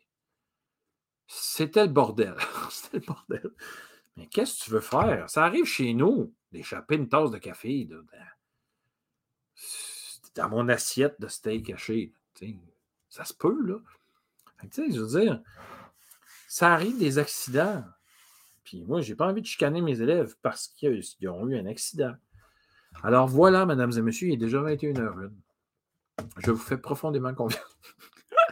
[1.27, 2.35] C'était le bordel.
[2.71, 3.51] C'était le bordel.
[4.15, 5.29] Mais qu'est-ce que tu veux faire?
[5.29, 7.87] Ça arrive chez nous d'échapper une tasse de café.
[10.35, 12.13] Dans mon assiette de steak haché.
[13.09, 13.77] Ça se peut, là.
[14.71, 15.41] je veux dire,
[16.47, 17.83] ça arrive des accidents.
[18.63, 21.65] Puis moi, je n'ai pas envie de chicaner mes élèves parce qu'ils ont eu un
[21.65, 22.13] accident.
[23.03, 25.31] Alors voilà, mesdames et messieurs, il est déjà 21h01.
[26.37, 27.77] Je vous fais profondément confiance.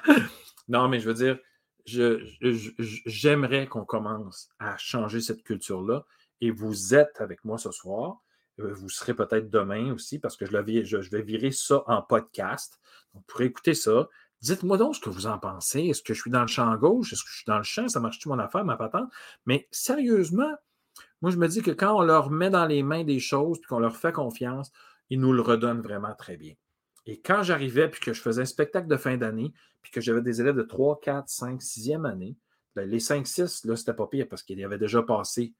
[0.67, 1.39] non, mais je veux dire,
[1.85, 6.05] j'aimerais qu'on commence à changer cette culture-là.
[6.41, 8.21] Et vous êtes avec moi ce soir.
[8.59, 12.79] Euh, vous serez peut-être demain aussi parce que je, vais virer ça en podcast.
[13.13, 14.09] Donc, vous pourrez écouter ça.
[14.41, 15.81] Dites-moi donc ce que vous en pensez.
[15.81, 17.13] Est-ce que je suis dans le champ gauche?
[17.13, 17.87] Est-ce que je suis dans le champ?
[17.87, 19.09] Ça marche-tu mon affaire, ma patente?
[19.45, 20.53] Mais sérieusement,
[21.21, 23.65] moi, je me dis que quand on leur met dans les mains des choses et
[23.67, 24.71] qu'on leur fait confiance,
[25.09, 26.53] ils nous le redonnent vraiment très bien.
[27.05, 30.21] Et quand j'arrivais puis que je faisais un spectacle de fin d'année, puis que j'avais
[30.21, 32.35] des élèves de 3, 4, 5, 6e année,
[32.75, 35.53] ben, les 5, 6, là, c'était pas pire parce qu'ils avaient déjà passé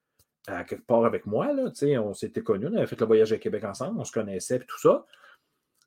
[0.47, 1.53] à quelque part avec moi.
[1.53, 1.71] Là,
[2.01, 4.65] on s'était connus, on avait fait le voyage à Québec ensemble, on se connaissait et
[4.65, 5.05] tout ça.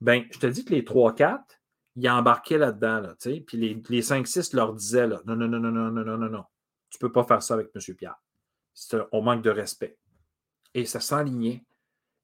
[0.01, 1.41] Ben, je te dis que les 3-4,
[1.97, 3.01] ils embarquaient là-dedans.
[3.01, 6.19] Là, puis les, les 5-6 leur disaient là, non, non, non, non, non, non, non,
[6.19, 6.45] non, non.
[6.91, 7.95] Tu peux pas faire ça avec M.
[7.97, 8.21] Pierre.
[9.13, 9.99] On manque de respect.
[10.75, 11.65] Et ça s'enlignait.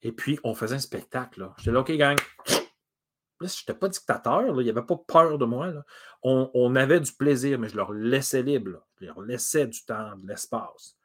[0.03, 1.51] Et puis, on faisait un spectacle.
[1.59, 2.16] J'étais là, OK, gang.
[3.47, 5.72] Je n'étais pas dictateur, il n'y avait pas peur de moi.
[6.22, 8.86] On, avait du plaisir, mais je leur laissais libre.
[9.01, 10.97] Je leur laissais du temps, de l'espace.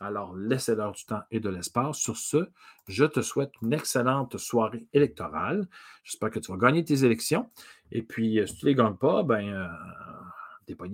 [0.00, 1.98] Alors, laissez-leur du temps et de l'espace.
[1.98, 2.48] Sur ce,
[2.88, 5.68] je te souhaite une excellente soirée électorale.
[6.02, 7.50] J'espère que tu vas gagner tes élections.
[7.92, 10.86] Et puis, euh, si tu ne les gagnes pas, ben, euh,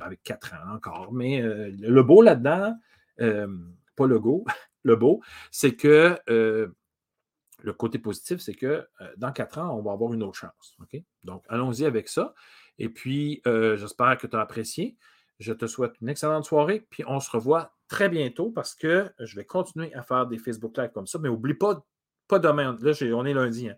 [0.00, 1.12] avec quatre ans encore.
[1.12, 2.74] Mais euh, le beau là-dedans,
[3.16, 4.44] pas le go,
[4.84, 6.18] le beau, c'est que
[7.60, 8.86] le côté positif, c'est que
[9.16, 10.76] dans quatre ans, on va avoir une autre chance.
[11.24, 12.34] Donc, allons-y avec ça.
[12.78, 14.96] Et puis, j'espère que tu as apprécié.
[15.38, 19.36] Je te souhaite une excellente soirée, puis on se revoit très bientôt parce que je
[19.36, 21.18] vais continuer à faire des Facebook Live comme ça.
[21.18, 21.84] Mais n'oublie pas,
[22.28, 22.76] pas demain.
[22.80, 23.68] Là, on est lundi.
[23.68, 23.76] Hein.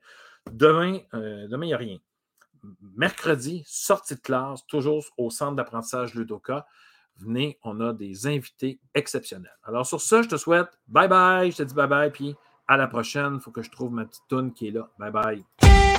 [0.53, 1.99] Demain, euh, demain, il n'y a rien.
[2.97, 6.66] Mercredi, sortie de classe, toujours au centre d'apprentissage Ludoka.
[7.16, 9.57] Venez, on a des invités exceptionnels.
[9.62, 11.51] Alors, sur ça, je te souhaite bye bye.
[11.51, 12.35] Je te dis bye bye, puis
[12.70, 13.34] à la prochaine.
[13.34, 14.88] Il faut que je trouve ma petite toune qui est là.
[14.98, 15.89] Bye bye.